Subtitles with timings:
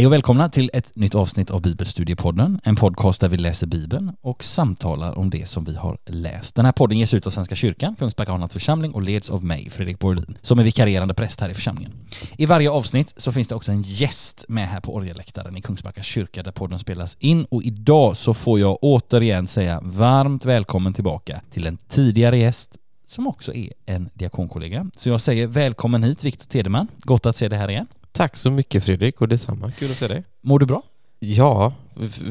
[0.00, 4.12] Hej och välkomna till ett nytt avsnitt av Bibelstudiepodden, en podcast där vi läser Bibeln
[4.20, 6.54] och samtalar om det som vi har läst.
[6.54, 9.70] Den här podden ges ut av Svenska kyrkan, Kungsbacka Arnats församling och leds av mig,
[9.70, 11.92] Fredrik Borlin, som är vikarierande präst här i församlingen.
[12.36, 16.02] I varje avsnitt så finns det också en gäst med här på orgelläktaren i Kungsbacka
[16.02, 21.40] kyrka där podden spelas in och idag så får jag återigen säga varmt välkommen tillbaka
[21.50, 22.76] till en tidigare gäst
[23.06, 24.86] som också är en diakonkollega.
[24.96, 26.88] Så jag säger välkommen hit Viktor Tedeman.
[26.98, 27.86] Gott att se dig här igen.
[28.12, 29.72] Tack så mycket Fredrik och detsamma.
[29.78, 30.24] Kul att se dig.
[30.40, 30.82] Mår du bra?
[31.22, 31.72] Ja,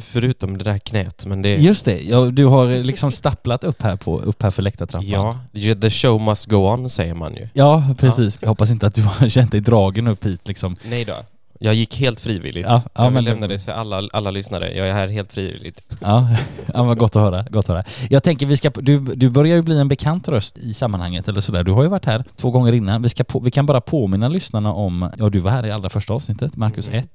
[0.02, 1.56] förutom det där knät, men det...
[1.56, 5.10] Just det, ja, du har liksom stapplat upp här, på, upp här för läktartrappan.
[5.54, 7.48] Ja, the show must go on säger man ju.
[7.54, 8.38] Ja, precis.
[8.42, 10.76] Jag hoppas inte att du har känt dig dragen upp hit liksom.
[10.84, 11.16] Nej då.
[11.62, 12.66] Jag gick helt frivilligt.
[12.70, 14.78] Ja, ja, jag vill det- lämna det för alla, alla lyssnare.
[14.78, 15.82] Jag är här helt frivilligt.
[16.02, 16.30] Ja,
[16.74, 17.84] ja men gott att höra, gott att höra.
[18.10, 21.42] Jag tänker vi ska, du, du börjar ju bli en bekant röst i sammanhanget eller
[21.42, 21.64] sådär.
[21.64, 23.02] Du har ju varit här två gånger innan.
[23.02, 25.90] Vi, ska på, vi kan bara påminna lyssnarna om, ja du var här i allra
[25.90, 27.00] första avsnittet, Markus Mm.
[27.00, 27.10] 1.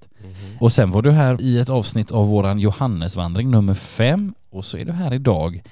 [0.61, 4.35] Och sen var du här i ett avsnitt av våran Johannesvandring nummer 5.
[4.51, 5.63] Och så är du här idag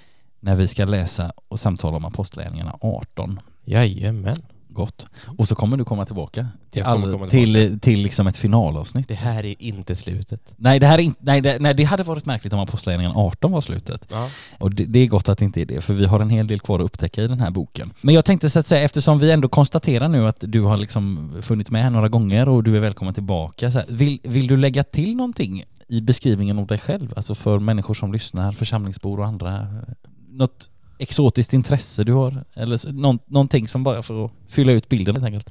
[0.41, 3.41] när vi ska läsa och samtala om Apostlagärningarna 18.
[3.65, 4.37] Jajamän.
[4.73, 5.07] Gott.
[5.39, 9.09] Och så kommer du komma tillbaka till, all, komma till, till liksom ett finalavsnitt.
[9.09, 10.55] Det här är inte slutet.
[10.57, 13.53] Nej, det här är inte, nej, det, nej, det hade varit märkligt om Apostlagärningarna 18
[13.53, 14.07] var slutet.
[14.11, 14.29] Ja.
[14.59, 16.47] Och det, det är gott att det inte är det, för vi har en hel
[16.47, 17.93] del kvar att upptäcka i den här boken.
[18.01, 21.33] Men jag tänkte så att säga, eftersom vi ändå konstaterar nu att du har liksom
[21.43, 24.57] funnits med här några gånger och du är välkommen tillbaka, så här, vill, vill du
[24.57, 27.13] lägga till någonting i beskrivningen av dig själv?
[27.17, 29.69] Alltså för människor som lyssnar, församlingsbor och andra.
[30.31, 30.69] Något
[31.03, 32.45] exotiskt intresse du har?
[32.55, 35.51] Eller någon, någonting som bara för att fylla ut bilden helt enkelt?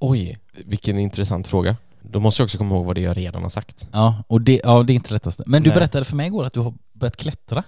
[0.00, 1.76] Oj, vilken intressant fråga.
[2.02, 3.86] Då måste jag också komma ihåg vad det är jag redan har sagt.
[3.92, 5.42] Ja, och det, ja, det är inte lättaste.
[5.46, 5.74] Men du Nej.
[5.74, 7.62] berättade för mig igår att du har börjat klättra.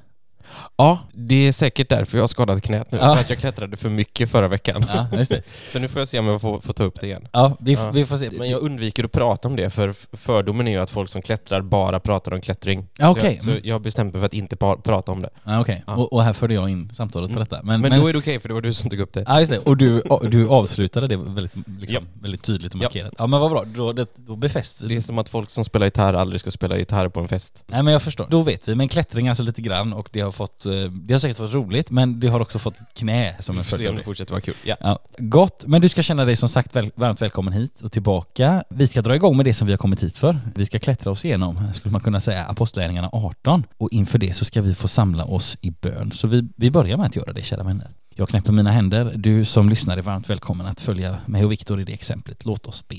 [0.77, 2.99] Ja, det är säkert därför jag har skadat knät nu.
[2.99, 3.15] Ja.
[3.15, 4.85] För att jag klättrade för mycket förra veckan.
[4.89, 5.43] Ja, just det.
[5.69, 7.29] Så nu får jag se om jag får, får ta upp det igen.
[7.33, 7.91] Ja, vi, Ja.
[7.91, 8.31] vi får se.
[8.31, 11.61] Men jag undviker att prata om det för fördomen är ju att folk som klättrar
[11.63, 12.87] bara pratar om klättring.
[12.99, 15.31] Ja, Så jag, så jag har bestämt mig för att inte prata om det.
[15.45, 15.95] Ja, Ja.
[15.97, 17.45] och, och här förde jag in samtalet på Mm.
[17.51, 17.63] detta.
[17.63, 19.25] Men, Men, men, då är det okej för det var du som tog upp det.
[19.27, 23.13] Ja just det, och du, du avslutade det väldigt, liksom, väldigt tydligt och markerat.
[23.19, 25.87] Ja men vad bra, då, det, då befäster Det är som att folk som spelar
[25.87, 27.65] gitarr aldrig ska spela gitarr på en fest.
[27.67, 28.27] Nej men jag förstår.
[28.31, 31.19] Då vet vi, men klättring alltså lite grann och det har fått, eh, det har
[31.19, 33.97] säkert varit roligt men det har också fått ett knä som en följd av om
[33.97, 34.05] det.
[34.05, 34.55] fortsätter vara kul.
[34.65, 34.77] Ja.
[34.81, 38.65] Ja, gott, men du ska känna dig som sagt väl, varmt välkommen hit och tillbaka.
[38.69, 40.41] Vi ska dra igång med det som vi har kommit hit för.
[40.55, 44.45] Vi ska klättra oss igenom, skulle man kunna säga, Apostlagärningarna 18 och inför det så
[44.45, 46.13] ska vi få samla oss i bön.
[46.13, 47.91] Så vi, vi börjar med att göra det, kära vänner.
[48.15, 49.13] Jag knäpper mina händer.
[49.17, 52.45] Du som lyssnar är varmt välkommen att följa mig och Viktor i det exemplet.
[52.45, 52.99] Låt oss be.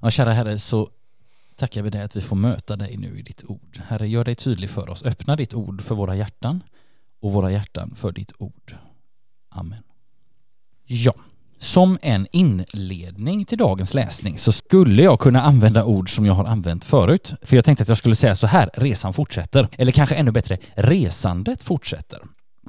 [0.00, 0.88] Ja, kära Herre, så
[1.56, 3.80] tackar vi dig att vi får möta dig nu i ditt ord.
[3.86, 5.02] Herre, gör dig tydlig för oss.
[5.04, 6.62] Öppna ditt ord för våra hjärtan
[7.24, 8.76] och våra hjärtan för ditt ord.
[9.50, 9.82] Amen.
[10.86, 11.14] Ja,
[11.58, 16.44] som en inledning till dagens läsning så skulle jag kunna använda ord som jag har
[16.44, 17.34] använt förut.
[17.42, 19.68] För jag tänkte att jag skulle säga så här, resan fortsätter.
[19.78, 22.18] Eller kanske ännu bättre, resandet fortsätter.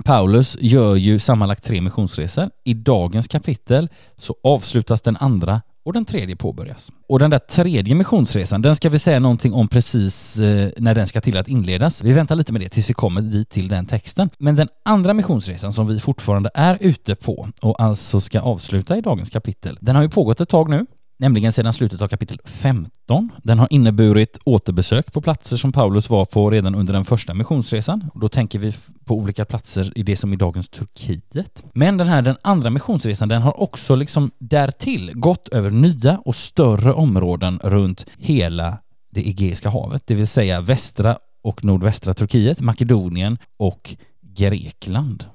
[0.06, 2.50] Paulus gör ju sammanlagt tre missionsresor.
[2.64, 6.92] I dagens kapitel så avslutas den andra och den tredje påbörjas.
[7.08, 11.08] Och den där tredje missionsresan, den ska vi säga någonting om precis eh, när den
[11.08, 12.04] ska till att inledas.
[12.04, 14.30] Vi väntar lite med det tills vi kommer dit till den texten.
[14.38, 19.02] Men den andra missionsresan som vi fortfarande är ute på och alltså ska avsluta i
[19.02, 20.86] dagens kapitel, den har ju pågått ett tag nu.
[21.18, 23.32] Nämligen sedan slutet av kapitel 15.
[23.44, 28.10] Den har inneburit återbesök på platser som Paulus var på redan under den första missionsresan.
[28.16, 28.74] Då tänker vi
[29.06, 31.64] på olika platser i det som är dagens Turkiet.
[31.74, 36.36] Men den här, den andra missionsresan, den har också liksom därtill gått över nya och
[36.36, 38.78] större områden runt hela
[39.12, 45.26] det Egeiska havet, det vill säga västra och nordvästra Turkiet, Makedonien och Grekland.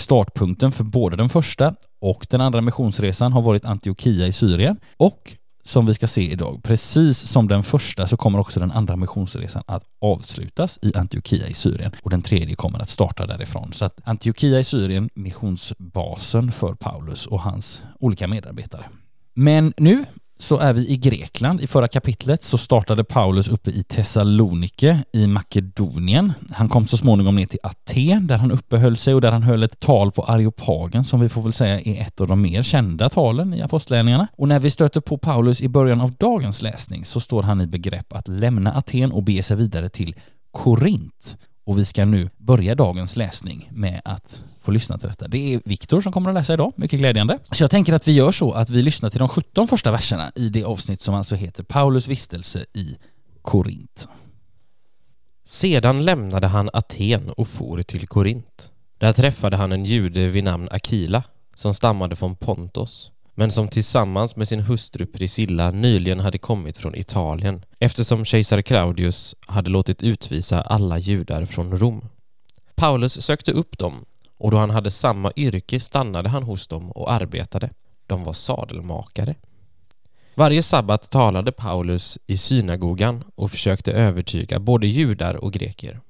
[0.00, 5.36] Startpunkten för både den första och den andra missionsresan har varit Antiochia i Syrien och
[5.62, 9.62] som vi ska se idag, precis som den första så kommer också den andra missionsresan
[9.66, 13.72] att avslutas i Antiochia i Syrien och den tredje kommer att starta därifrån.
[13.72, 18.84] Så att Antiochia i Syrien, missionsbasen för Paulus och hans olika medarbetare.
[19.34, 20.04] Men nu
[20.40, 21.60] så är vi i Grekland.
[21.60, 26.32] I förra kapitlet så startade Paulus uppe i Thessalonike i Makedonien.
[26.50, 29.62] Han kom så småningom ner till Aten där han uppehöll sig och där han höll
[29.62, 33.08] ett tal på Areopagen som vi får väl säga är ett av de mer kända
[33.08, 34.28] talen i Apostlagärningarna.
[34.36, 37.66] Och när vi stöter på Paulus i början av dagens läsning så står han i
[37.66, 40.14] begrepp att lämna Aten och bege sig vidare till
[40.50, 41.36] Korint.
[41.64, 45.28] Och vi ska nu börja dagens läsning med att få lyssna till detta.
[45.28, 47.38] Det är Viktor som kommer att läsa idag, mycket glädjande.
[47.50, 50.32] Så jag tänker att vi gör så att vi lyssnar till de 17 första verserna
[50.34, 52.96] i det avsnitt som alltså heter Paulus vistelse i
[53.42, 54.08] Korint.
[55.44, 58.70] Sedan lämnade han Aten och for till Korint.
[58.98, 61.22] Där träffade han en jude vid namn Akila
[61.54, 66.94] som stammade från Pontos men som tillsammans med sin hustru Priscilla nyligen hade kommit från
[66.94, 72.08] Italien eftersom kejsar Claudius hade låtit utvisa alla judar från Rom.
[72.74, 74.04] Paulus sökte upp dem
[74.38, 77.70] och då han hade samma yrke stannade han hos dem och arbetade.
[78.06, 79.34] De var sadelmakare.
[80.34, 86.00] Varje sabbat talade Paulus i synagogan och försökte övertyga både judar och greker.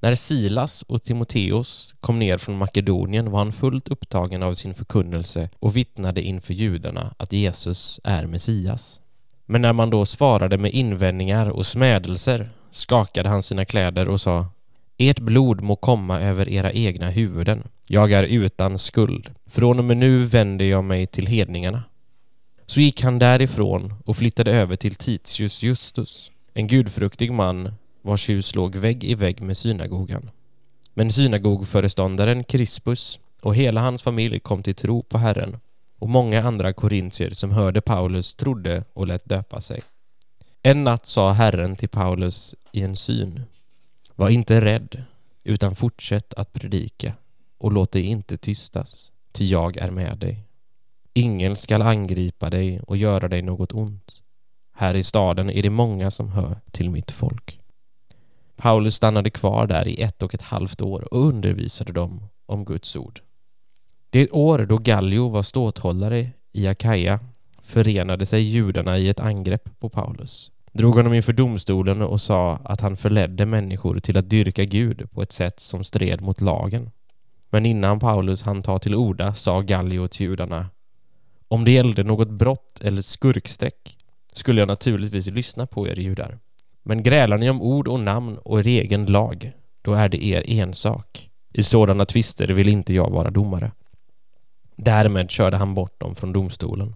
[0.00, 5.50] När Silas och Timoteus kom ner från Makedonien var han fullt upptagen av sin förkunnelse
[5.58, 9.00] och vittnade inför judarna att Jesus är Messias.
[9.46, 14.46] Men när man då svarade med invändningar och smädelser skakade han sina kläder och sa
[14.98, 17.62] Ert blod må komma över era egna huvuden.
[17.86, 19.30] Jag är utan skuld.
[19.46, 21.82] Från och med nu vänder jag mig till hedningarna.
[22.66, 27.72] Så gick han därifrån och flyttade över till Titius Justus, en gudfruktig man
[28.02, 30.30] vars hus låg vägg i vägg med synagogan.
[30.94, 35.56] Men synagogföreståndaren Crispus och hela hans familj kom till tro på Herren
[35.98, 39.80] och många andra korintier som hörde Paulus trodde och lät döpa sig.
[40.62, 43.42] En natt sa Herren till Paulus i en syn
[44.14, 45.02] Var inte rädd,
[45.44, 47.12] utan fortsätt att predika
[47.58, 50.44] och låt dig inte tystas, ty jag är med dig.
[51.14, 54.22] Ingen skall angripa dig och göra dig något ont.
[54.74, 57.57] Här i staden är det många som hör till mitt folk.
[58.58, 62.96] Paulus stannade kvar där i ett och ett halvt år och undervisade dem om Guds
[62.96, 63.20] ord.
[64.10, 67.20] Det år då Gallio var ståthållare i Akaja
[67.62, 72.80] förenade sig judarna i ett angrepp på Paulus, drog honom inför domstolen och sa att
[72.80, 76.90] han förledde människor till att dyrka Gud på ett sätt som stred mot lagen.
[77.50, 80.70] Men innan Paulus hann ta till orda sa Gallio till judarna
[81.48, 83.98] Om det gällde något brott eller skurkstreck
[84.32, 86.38] skulle jag naturligtvis lyssna på er judar.
[86.88, 89.52] Men grälar ni om ord och namn och er egen lag,
[89.82, 91.30] då är det er ensak.
[91.54, 93.72] I sådana tvister vill inte jag vara domare.
[94.76, 96.94] Därmed körde han bort dem från domstolen.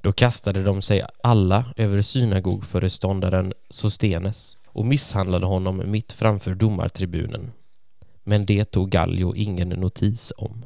[0.00, 7.52] Då kastade de sig alla över synagogföreståndaren Sostenes och misshandlade honom mitt framför domartribunen.
[8.24, 10.64] Men det tog Gallio ingen notis om.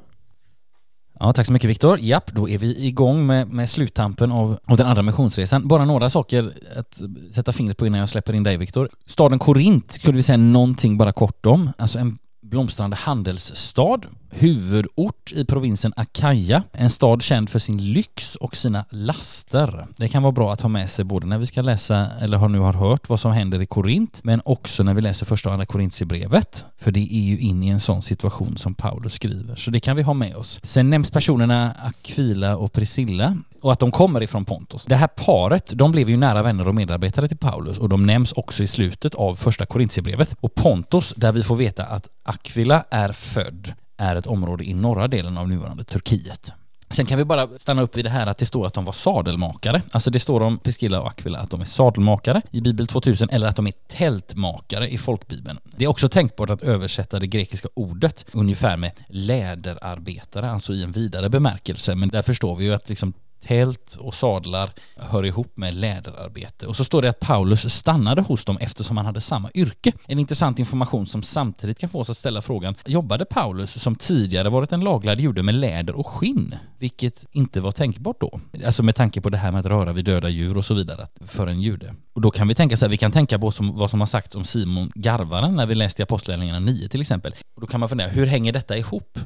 [1.23, 1.99] Ja, tack så mycket Viktor.
[1.99, 5.69] Japp, då är vi igång med, med sluttampen av, av den andra missionsresan.
[5.69, 7.01] Bara några saker att
[7.33, 8.89] sätta fingret på innan jag släpper in dig Viktor.
[9.07, 11.73] Staden Korint skulle vi säga någonting bara kort om.
[11.79, 18.56] Alltså en blomstrande handelsstad, huvudort i provinsen Akaja, en stad känd för sin lyx och
[18.56, 19.87] sina laster.
[19.97, 22.49] Det kan vara bra att ha med sig både när vi ska läsa, eller har
[22.49, 25.53] nu har hört vad som händer i Korint, men också när vi läser första och
[25.53, 26.65] andra Korintierbrevet.
[26.79, 29.97] För det är ju in i en sån situation som Paulus skriver, så det kan
[29.97, 30.61] vi ha med oss.
[30.62, 34.85] Sen nämns personerna Aquila och Priscilla och att de kommer ifrån Pontus.
[34.85, 38.33] Det här paret, de blev ju nära vänner och medarbetare till Paulus och de nämns
[38.33, 40.37] också i slutet av första Korintierbrevet.
[40.41, 45.08] Och Pontus, där vi får veta att Aquila är född, är ett område i norra
[45.08, 46.52] delen av nuvarande Turkiet.
[46.93, 48.93] Sen kan vi bara stanna upp vid det här att det står att de var
[48.93, 49.83] sadelmakare.
[49.92, 53.47] Alltså det står om Priscilla och Aquila att de är sadelmakare i Bibel 2000 eller
[53.49, 55.59] att de är tältmakare i folkbibeln.
[55.76, 60.92] Det är också tänkbart att översätta det grekiska ordet ungefär med läderarbetare, alltså i en
[60.92, 61.95] vidare bemärkelse.
[61.95, 66.66] Men där förstår vi ju att liksom tält och sadlar hör ihop med läderarbete.
[66.66, 69.92] Och så står det att Paulus stannade hos dem eftersom han hade samma yrke.
[70.06, 74.49] En intressant information som samtidigt kan få oss att ställa frågan, jobbade Paulus som tidigare
[74.49, 76.54] varit en laglärd jude med läder och skinn?
[76.78, 78.40] Vilket inte var tänkbart då.
[78.66, 81.06] Alltså med tanke på det här med att röra vid döda djur och så vidare
[81.20, 81.94] för en jude.
[82.12, 84.06] Och då kan vi tänka så här, vi kan tänka på som, vad som har
[84.06, 87.35] sagts om Simon Garvaren när vi läste i Apostlagärningarna 9 till exempel.
[87.54, 89.18] Och då kan man fundera, hur hänger detta ihop?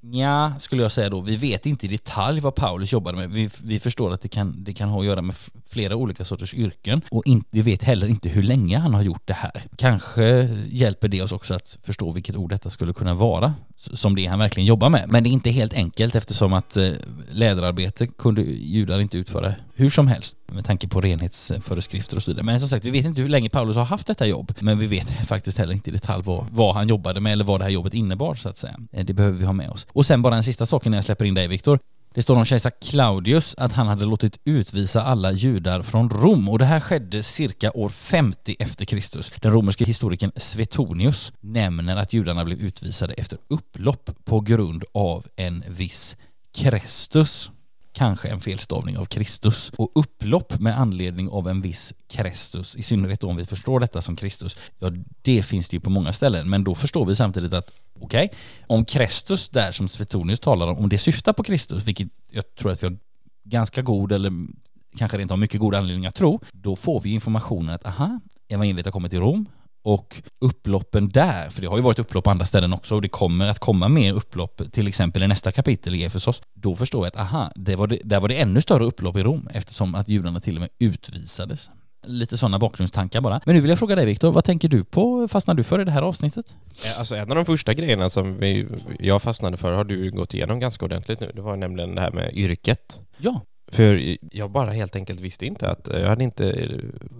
[0.00, 1.20] Ja, skulle jag säga då.
[1.20, 3.30] Vi vet inte i detalj vad Paulus jobbade med.
[3.30, 5.36] Vi, vi förstår att det kan, det kan ha att göra med
[5.70, 9.22] flera olika sorters yrken och in, vi vet heller inte hur länge han har gjort
[9.24, 9.62] det här.
[9.76, 14.26] Kanske hjälper det oss också att förstå vilket ord detta skulle kunna vara, som det
[14.26, 15.04] han verkligen jobbar med.
[15.08, 16.90] Men det är inte helt enkelt eftersom att eh,
[17.30, 22.44] läderarbete kunde judar inte utföra hur som helst med tanke på renhetsföreskrifter och så vidare.
[22.44, 24.86] Men som sagt, vi vet inte hur länge Paulus har haft detta jobb, men vi
[24.86, 27.70] vet faktiskt heller inte i detalj vad, vad han jobbade med eller vad det här
[27.70, 28.76] jobbet innebar så att säga.
[28.92, 29.86] Eh, det behöver vi ha med oss.
[29.92, 31.78] Och sen bara en sista sak innan jag släpper in dig Viktor.
[32.18, 36.58] Det står om kejsar Claudius att han hade låtit utvisa alla judar från Rom och
[36.58, 39.30] det här skedde cirka år 50 efter Kristus.
[39.40, 45.64] Den romerske historikern Svetonius nämner att judarna blev utvisade efter upplopp på grund av en
[45.68, 46.16] viss
[46.54, 47.50] Krestus
[47.98, 49.72] kanske en felstavning av Kristus.
[49.76, 54.16] Och upplopp med anledning av en viss Kristus, i synnerhet om vi förstår detta som
[54.16, 54.90] Kristus, ja
[55.22, 58.38] det finns det ju på många ställen, men då förstår vi samtidigt att okej, okay,
[58.66, 62.72] om Kristus där som Svetonius talar om, om det syftar på Kristus, vilket jag tror
[62.72, 62.96] att vi har
[63.44, 64.32] ganska god eller
[64.98, 68.86] kanske rent av mycket god anledning att tro, då får vi informationen att aha, evangeliet
[68.86, 69.46] har kommit till Rom,
[69.88, 73.08] och upploppen där, för det har ju varit upplopp på andra ställen också och det
[73.08, 76.42] kommer att komma mer upplopp till exempel i nästa kapitel i Efesos.
[76.54, 79.22] Då förstår jag att aha, det var det, där var det ännu större upplopp i
[79.22, 81.70] Rom eftersom att judarna till och med utvisades.
[82.06, 83.40] Lite sådana bakgrundstankar bara.
[83.44, 85.84] Men nu vill jag fråga dig Viktor, vad tänker du på, fastnar du för i
[85.84, 86.56] det här avsnittet?
[86.84, 88.66] Eh, Alltså en av de första grejerna som vi,
[89.00, 91.32] jag fastnade för har du gått igenom ganska ordentligt nu.
[91.34, 93.00] Det var nämligen det här med yrket.
[93.18, 93.40] Ja.
[93.68, 96.70] För jag bara helt enkelt visste inte att, jag hade inte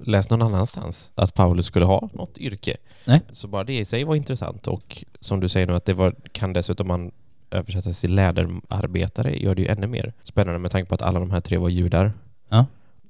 [0.04, 2.76] läst någon annanstans att Paulus skulle ha något yrke.
[3.04, 3.20] Nej.
[3.32, 6.14] Så bara det i sig var intressant och som du säger nu att det var,
[6.32, 7.10] kan dessutom man
[7.50, 11.30] översättas till läderarbetare gör det ju ännu mer spännande med tanke på att alla de
[11.30, 12.12] här tre var judar.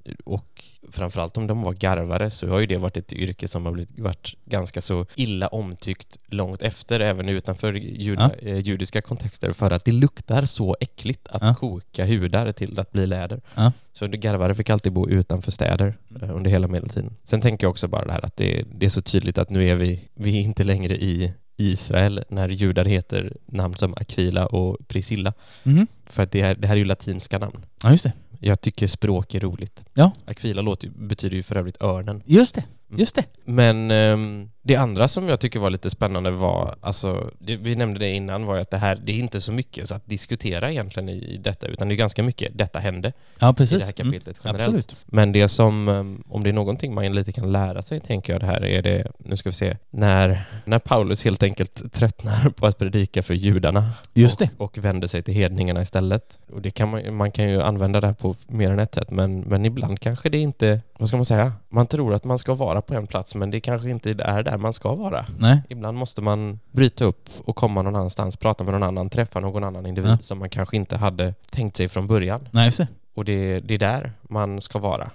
[0.08, 0.22] Ja.
[0.24, 3.72] Och framförallt om de var garvare så har ju det varit ett yrke som har
[3.72, 9.70] blivit, varit ganska så illa omtyckt långt efter, även utanför juda, eh, judiska kontexter, för
[9.70, 11.54] att det luktar så äckligt att Ja.
[11.54, 13.40] koka hudar till att bli läder.
[13.54, 13.72] Ja.
[13.92, 17.16] Så garvare fick alltid bo utanför städer eh, under hela medeltiden.
[17.24, 19.68] Sen tänker jag också bara det här att det, det är så tydligt att nu
[19.68, 24.76] är vi, vi är inte längre i Israel när judar heter namn som Aquila och
[24.88, 25.32] Priscilla.
[25.62, 25.86] Mhm.
[26.04, 27.64] För att det, här, det här är ju latinska namn.
[27.82, 28.12] Ja, just det.
[28.38, 29.84] Jag tycker språk är roligt.
[29.94, 30.12] Ja.
[30.26, 32.22] Aquila låter, betyder ju för övrigt örnen.
[32.26, 32.64] Just det.
[32.90, 33.24] Just det.
[33.44, 38.00] Men ehm, det andra som jag tycker var lite spännande var, alltså, det, vi nämnde
[38.00, 40.70] det innan, var ju att det här, det är inte så mycket så att diskutera
[40.70, 43.78] egentligen i, i detta, utan det är ganska mycket, detta hände Ja, i precis.
[43.78, 44.56] det här kapitlet Mm.
[44.56, 44.76] generellt.
[44.76, 44.96] Absolut.
[45.06, 48.40] Men det som, ehm, om det är någonting man lite kan lära sig, tänker jag
[48.42, 52.66] det här, är det, nu ska vi se, när, när Paulus helt enkelt tröttnar på
[52.66, 54.50] att predika för judarna Just det.
[54.56, 56.38] och, och vänder sig till hedningarna istället.
[56.52, 59.10] Och det kan man, man kan ju använda det här på mer än ett sätt,
[59.10, 62.54] men, men ibland kanske det inte, vad ska man säga, man tror att man ska
[62.54, 65.26] vara på en plats, men det kanske inte är där man ska vara.
[65.38, 65.60] Nej.
[65.68, 69.64] Ibland måste man bryta upp och komma någon annanstans, prata med någon annan, träffa någon
[69.64, 70.18] annan individ Ja.
[70.18, 72.48] som man kanske inte hade tänkt sig från början.
[72.50, 72.88] Nej, just det.
[73.14, 75.10] Och det, det är där man ska vara.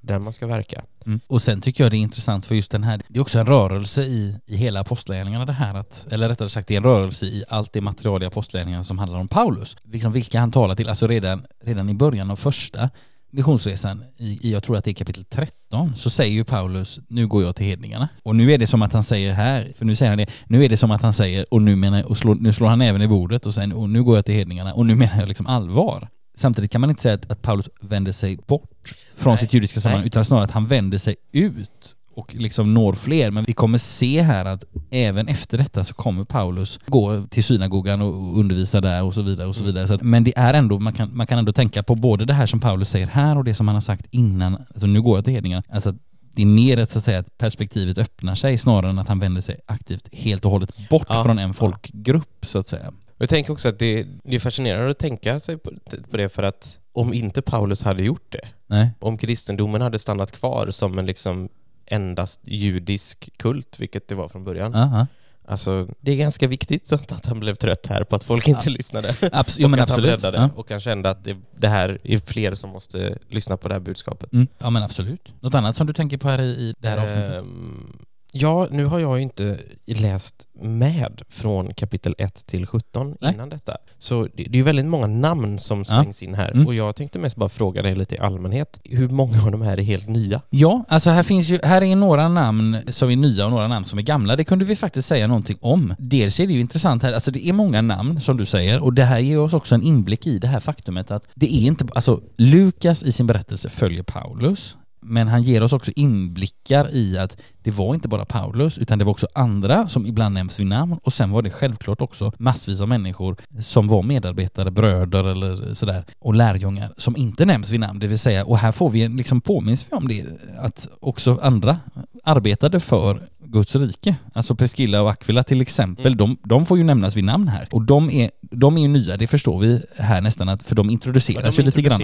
[0.00, 0.82] Där man ska verka.
[1.06, 1.20] Mm.
[1.26, 3.46] Och sen tycker jag det är intressant för just den här, det är också en
[3.46, 7.26] rörelse i, i hela apostlagärningarna det här att, eller rättare sagt det är en rörelse
[7.26, 9.76] i allt det material i apostlagärningarna som handlar om Paulus.
[9.82, 12.90] Liksom vilka han talar till, alltså redan, redan i början av första
[13.30, 17.42] missionsresan, i, jag tror att det är kapitel 13, så säger ju Paulus nu går
[17.42, 18.08] jag till hedningarna.
[18.22, 20.64] Och nu är det som att han säger här, för nu säger han det, nu
[20.64, 23.02] är det som att han säger och nu menar och slår, nu slår han även
[23.02, 25.46] i bordet och säger och nu går jag till hedningarna och nu menar jag liksom
[25.46, 26.08] allvar.
[26.34, 29.38] Samtidigt kan man inte säga att, att Paulus vänder sig bort från Nej.
[29.38, 33.30] sitt judiska sammanhang, utan snarare att han vänder sig ut och liksom når fler.
[33.30, 38.02] Men vi kommer se här att även efter detta så kommer Paulus gå till synagogan
[38.02, 39.66] och undervisa där och så vidare och så Mm.
[39.72, 39.88] vidare.
[39.88, 42.32] Så att, men det är ändå, man kan, man kan ändå tänka på både det
[42.32, 45.16] här som Paulus säger här och det som han har sagt innan, alltså nu går
[45.18, 45.62] jag till hedningarna.
[45.68, 45.94] Alltså
[46.34, 49.18] det är mer att, så att säga att perspektivet öppnar sig snarare än att han
[49.20, 51.22] vänder sig aktivt helt och hållet bort Ja.
[51.24, 52.92] från en folkgrupp så att säga.
[53.18, 55.70] Jag tänker också att det, det är fascinerande att tänka sig på,
[56.10, 58.90] på det för att om inte Paulus hade gjort det, Nej.
[59.00, 61.48] om kristendomen hade stannat kvar som en liksom
[61.90, 64.74] endast judisk kult, vilket det var från början.
[64.74, 65.06] Aha.
[65.50, 68.60] Alltså, det är ganska viktigt så att han blev trött här på att folk inte
[68.64, 68.70] Ja.
[68.70, 69.08] lyssnade.
[69.12, 70.20] Abs- jo men att han absolut.
[70.20, 70.50] breddade Ja.
[70.56, 73.80] och han kände att det, det här är fler som måste lyssna på det här
[73.80, 74.32] budskapet.
[74.32, 74.46] Mm.
[74.58, 75.32] ja men absolut.
[75.40, 77.40] Något annat som du tänker på här i, i det här avsnittet?
[77.40, 77.98] Ehm,
[78.40, 83.34] ja, nu har jag ju inte läst med från kapitel 1 till 17 Nej.
[83.34, 83.76] innan detta.
[83.98, 86.66] Så det, är ju väldigt många namn som slängs in här Mm.
[86.66, 88.80] och jag tänkte mest bara fråga dig lite i allmänhet.
[88.84, 90.42] Hur många av de här är helt nya?
[90.50, 93.84] Ja, alltså här finns ju, här är några namn som är nya och några namn
[93.84, 94.36] som är gamla.
[94.36, 95.94] Det kunde vi faktiskt säga någonting om.
[95.98, 98.92] Dels är det ju intressant här, alltså det är många namn som du säger och
[98.92, 101.86] det här ger oss också en inblick i det här faktumet att det är inte,
[101.94, 104.76] alltså Lukas i sin berättelse följer Paulus,
[105.08, 109.04] men han ger oss också inblickar i att det var inte bara Paulus, utan det
[109.04, 110.98] var också andra som ibland nämns vid namn.
[111.02, 116.04] Och sen var det självklart också massvis av människor som var medarbetare, bröder eller sådär
[116.18, 119.16] och lärjungar som inte nämns vid namn, det vill säga, och här får vi en
[119.16, 120.26] liksom påminns vi om det,
[120.58, 121.76] att också andra
[122.24, 124.16] arbetade för Guds rike.
[124.32, 126.16] Alltså Preskilla och Aquila till exempel, Mm.
[126.18, 127.68] de, de får ju nämnas vid namn här.
[127.70, 130.90] Och de är, de är ju nya, det förstår vi här nästan, att, för de
[130.90, 132.02] introduceras de ju lite grann.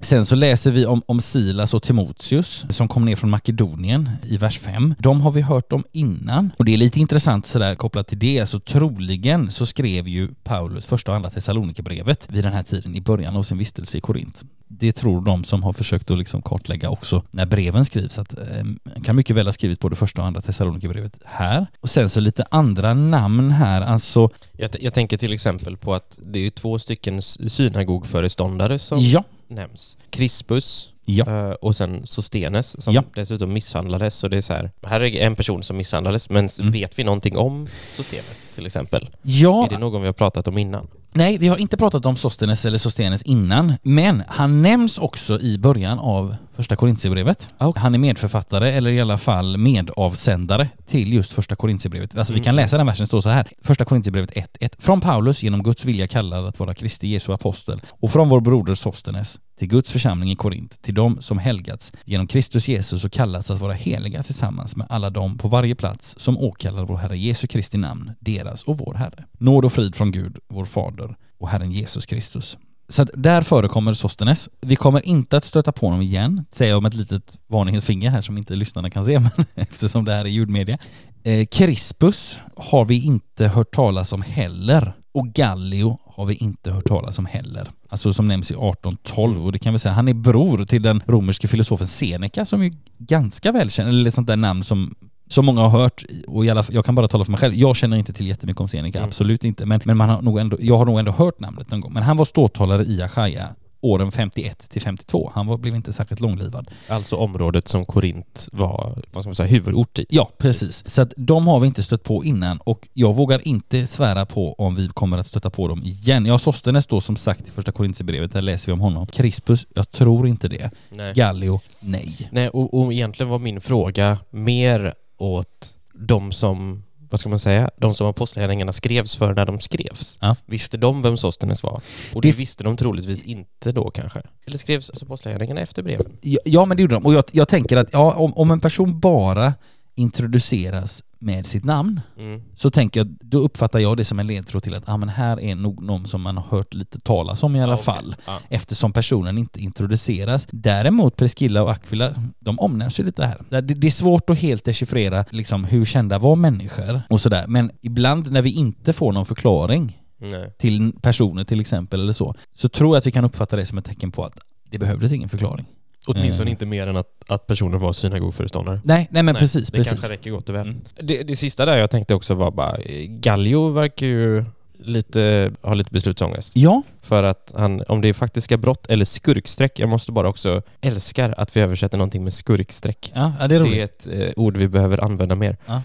[0.00, 4.36] Sen så läser vi om, om Silas och Timoteus som kom ner från Makedonien i
[4.36, 4.94] vers 5.
[4.98, 6.50] De har vi hört om innan.
[6.58, 10.86] Och det är lite intressant sådär kopplat till det, så troligen så skrev ju Paulus
[10.86, 14.42] första och andra Thessalonikerbrevet vid den här tiden i början av sin vistelse i Korint.
[14.68, 18.64] Det tror de som har försökt att liksom kartlägga också när breven skrivs, att eh,
[19.04, 20.40] kan mycket väl ha skrivit både första och andra
[20.80, 21.66] Thessalonikerbrevet här.
[21.80, 26.18] Och sen så lite andra namn här, alltså Jag, jag tänker till exempel på att
[26.22, 29.96] det är två stycken synagogföreståndare som ja, nämns.
[30.10, 33.02] Crispus ja, eh, och sen Sostenes som Ja.
[33.14, 34.14] dessutom misshandlades.
[34.14, 36.72] Så det är så här, här är en person som misshandlades, men Mm.
[36.72, 39.10] vet vi någonting om Sostenes till exempel?
[39.22, 39.64] ja.
[39.66, 40.88] Är det någon vi har pratat om innan?
[41.12, 45.58] Nej, vi har inte pratat om Sostenes eller Sostenes innan, men han nämns också i
[45.58, 47.48] början av första Korintierbrevet.
[47.60, 47.80] Okay.
[47.82, 52.18] Han är medförfattare, eller i alla fall medavsändare till just första Korintierbrevet.
[52.18, 52.62] Alltså vi kan Mm.
[52.64, 53.48] läsa den versen, det står så här.
[53.62, 54.74] Första Korintierbrevet 1.1.
[54.78, 58.74] Från Paulus, genom Guds vilja kallad att vara Kristi Jesu apostel, och från vår broder
[58.74, 63.50] Sostenes, till Guds församling i Korint, till dem som helgats genom Kristus Jesus och kallats
[63.50, 67.46] att vara heliga tillsammans med alla dem på varje plats som åkallar vår Herre Jesu
[67.46, 69.24] Kristi namn, deras och vår Herre.
[69.38, 72.58] Nåd och frid från Gud, vår Fader och Herren Jesus Kristus.
[72.94, 74.48] Så att där förekommer Sostenes.
[74.60, 78.10] Vi kommer inte att stöta på honom igen, säger jag med ett litet varningens finger
[78.10, 80.78] här som inte lyssnarna kan se, men eftersom det här är ljudmedia.
[81.22, 84.92] Eh, Crispus har vi inte hört talas om heller.
[85.12, 87.68] Och Gallio har vi inte hört talas om heller.
[87.88, 91.02] Alltså som nämns i 1812 och det kan vi säga, han är bror till den
[91.06, 94.94] romerske filosofen Seneca som är ganska välkänd, eller ett sånt där namn som
[95.34, 97.76] som många har hört, och i alla, jag kan bara tala för mig själv, jag
[97.76, 99.08] känner inte till jättemycket om Seneca, Mm.
[99.08, 101.80] absolut inte, men, men man har nog ändå, jag har nog ändå hört namnet någon
[101.80, 101.92] gång.
[101.92, 103.48] Men han var ståthållare i Achaia
[103.80, 105.30] åren 51 till 52.
[105.34, 106.70] Han var, blev inte särskilt långlivad.
[106.88, 110.06] Alltså området som Korint var, vad ska man säga, huvudort i.
[110.08, 110.90] Ja, precis.
[110.90, 114.52] Så att de har vi inte stött på innan och jag vågar inte svära på
[114.52, 116.26] om vi kommer att stöta på dem igen.
[116.26, 119.06] Ja, Sostenes då som sagt i första Korintierbrevet, där läser vi om honom.
[119.06, 120.70] Crispus, jag tror inte det.
[120.90, 121.14] Nej.
[121.14, 122.28] Gallio, nej.
[122.32, 127.70] Nej, och, och egentligen var min fråga mer åt de som, vad ska man säga,
[127.76, 130.18] de som apostlagärningarna skrevs för när de skrevs.
[130.20, 130.36] Ja.
[130.46, 131.80] Visste de vem Sostenes var?
[132.14, 134.22] Och det, Det- visste de troligtvis inte då kanske.
[134.46, 136.16] Eller skrevs alltså apostlagärningarna efter breven?
[136.20, 137.06] Ja, ja men det gjorde de.
[137.06, 139.54] Och jag, jag tänker att ja, om, om en person bara
[139.94, 142.42] introduceras med sitt namn Mm.
[142.54, 145.40] så tänker jag, då uppfattar jag det som en ledtråd till att ah, men här
[145.40, 147.84] är nog någon som man har hört lite talas om i alla Ja, okej.
[147.84, 148.16] fall.
[148.26, 148.38] Ja.
[148.48, 150.46] Eftersom personen inte introduceras.
[150.50, 153.40] Däremot Priscilla och Aquila, de omnämns ju lite här.
[153.48, 157.44] Det, det är svårt att helt dechiffrera liksom, hur kända var människor och sådär.
[157.48, 160.52] Men ibland när vi inte får någon förklaring Nej.
[160.58, 163.78] till personer till exempel eller så, så tror jag att vi kan uppfatta det som
[163.78, 164.38] ett tecken på att
[164.70, 165.66] det behövdes ingen förklaring.
[166.06, 166.52] Åtminstone Eh.
[166.52, 168.80] inte mer än att, att personen var synagogföreståndare.
[168.84, 169.92] Nej, nej men Nej, precis, det precis.
[169.92, 170.66] kanske räcker gott och väl.
[170.68, 170.80] Mm.
[170.94, 172.76] Det, det sista där jag tänkte också var bara,
[173.08, 174.44] Gallio verkar ju
[174.78, 176.52] lite, ha lite beslutsångest.
[176.56, 180.62] Ja, För att han, om det är faktiska brott eller skurkstreck, jag måste bara också
[180.80, 183.12] älskar att vi översätter någonting med skurkstreck.
[183.14, 183.78] ja, det är Det roligt.
[183.78, 185.56] är ett eh, ord vi behöver använda mer.
[185.66, 185.82] Ja.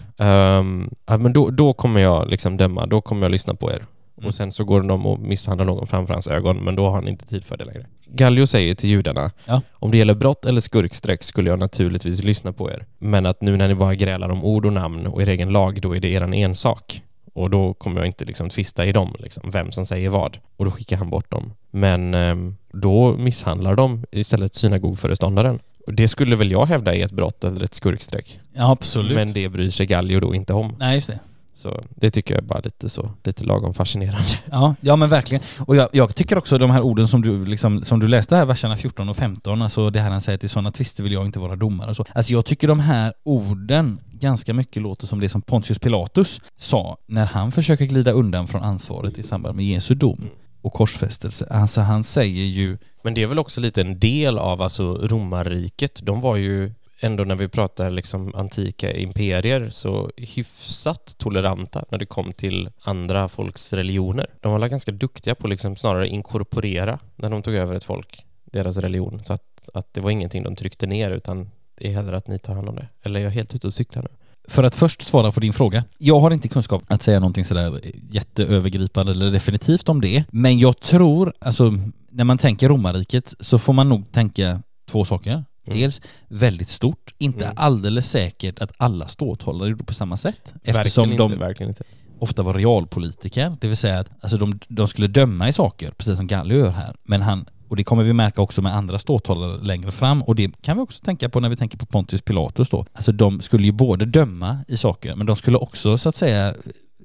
[1.06, 3.84] Ja, men då, då kommer jag liksom döma, då kommer jag lyssna på er.
[4.20, 4.28] Mm.
[4.28, 7.08] Och sen så går de och misshandlar någon framför hans ögon, men då har han
[7.08, 7.86] inte tid för det längre.
[8.06, 9.60] Gallio säger till judarna, Ja.
[9.72, 12.86] om det gäller brott eller skurkstreck skulle jag naturligtvis lyssna på er.
[12.98, 15.80] Men att nu när ni bara grälar om ord och namn och er egen lag,
[15.80, 17.02] då är det eran ensak.
[17.34, 20.38] Och då kommer jag inte liksom tvista i dem, liksom, vem som säger vad.
[20.56, 21.52] Och då skickar han bort dem.
[21.70, 25.58] Men ehm, då misshandlar de istället synagogföreståndaren.
[25.86, 28.40] Och det skulle väl jag hävda är ett brott eller ett skurkstreck.
[28.52, 29.14] ja, absolut.
[29.14, 30.76] Men det bryr sig Gallio då inte om.
[30.78, 31.18] Nej, just det.
[31.54, 34.24] Så det tycker jag är bara lite så, lite lagom fascinerande.
[34.50, 35.42] Ja, ja men verkligen.
[35.58, 38.44] Och jag, jag tycker också de här orden som du, liksom, som du läste här,
[38.44, 41.38] verserna 14 och 15, alltså det här han säger i sådana tvister vill jag inte
[41.38, 42.04] vara domare och så.
[42.12, 46.96] Alltså jag tycker de här orden ganska mycket låter som det som Pontius Pilatus sa
[47.06, 50.30] när han försöker glida undan från ansvaret i samband med Jesu dom
[50.62, 51.46] och korsfästelse.
[51.50, 56.00] Alltså han säger ju, Men det är väl också lite en del av alltså romarriket.
[56.02, 62.06] De var ju ändå när vi pratar liksom antika imperier så hyfsat toleranta när det
[62.06, 64.26] kom till andra folks religioner.
[64.40, 68.24] De var väl ganska duktiga på liksom snarare inkorporera när de tog över ett folk,
[68.44, 69.24] deras religion.
[69.24, 72.38] Så att, att det var ingenting de tryckte ner utan det är hellre att ni
[72.38, 72.88] tar hand om det.
[73.02, 74.08] Eller är jag helt ute och cyklar nu?
[74.48, 75.84] för att först svara på din fråga.
[75.98, 80.24] Jag har inte kunskap att säga någonting sådär jätteövergripande eller definitivt om det.
[80.30, 81.78] Men jag tror, alltså
[82.10, 85.44] när man tänker romarriket så får man nog tänka två saker.
[85.66, 85.78] Mm.
[85.78, 87.56] Dels väldigt stort, inte Mm.
[87.56, 90.54] alldeles säkert att alla ståthållare gjorde på samma sätt.
[90.62, 91.84] Eftersom verkligen de inte, verkligen inte.
[92.18, 96.16] ofta var realpolitiker, det vill säga att alltså de, de skulle döma i saker, precis
[96.16, 96.96] som Gallio gör här.
[97.04, 100.62] Men han, och det kommer vi märka också med andra ståthållare längre fram, och det
[100.62, 102.86] kan vi också tänka på när vi tänker på Pontius Pilatus då.
[102.92, 106.54] Alltså de skulle ju både döma i saker, men de skulle också så att säga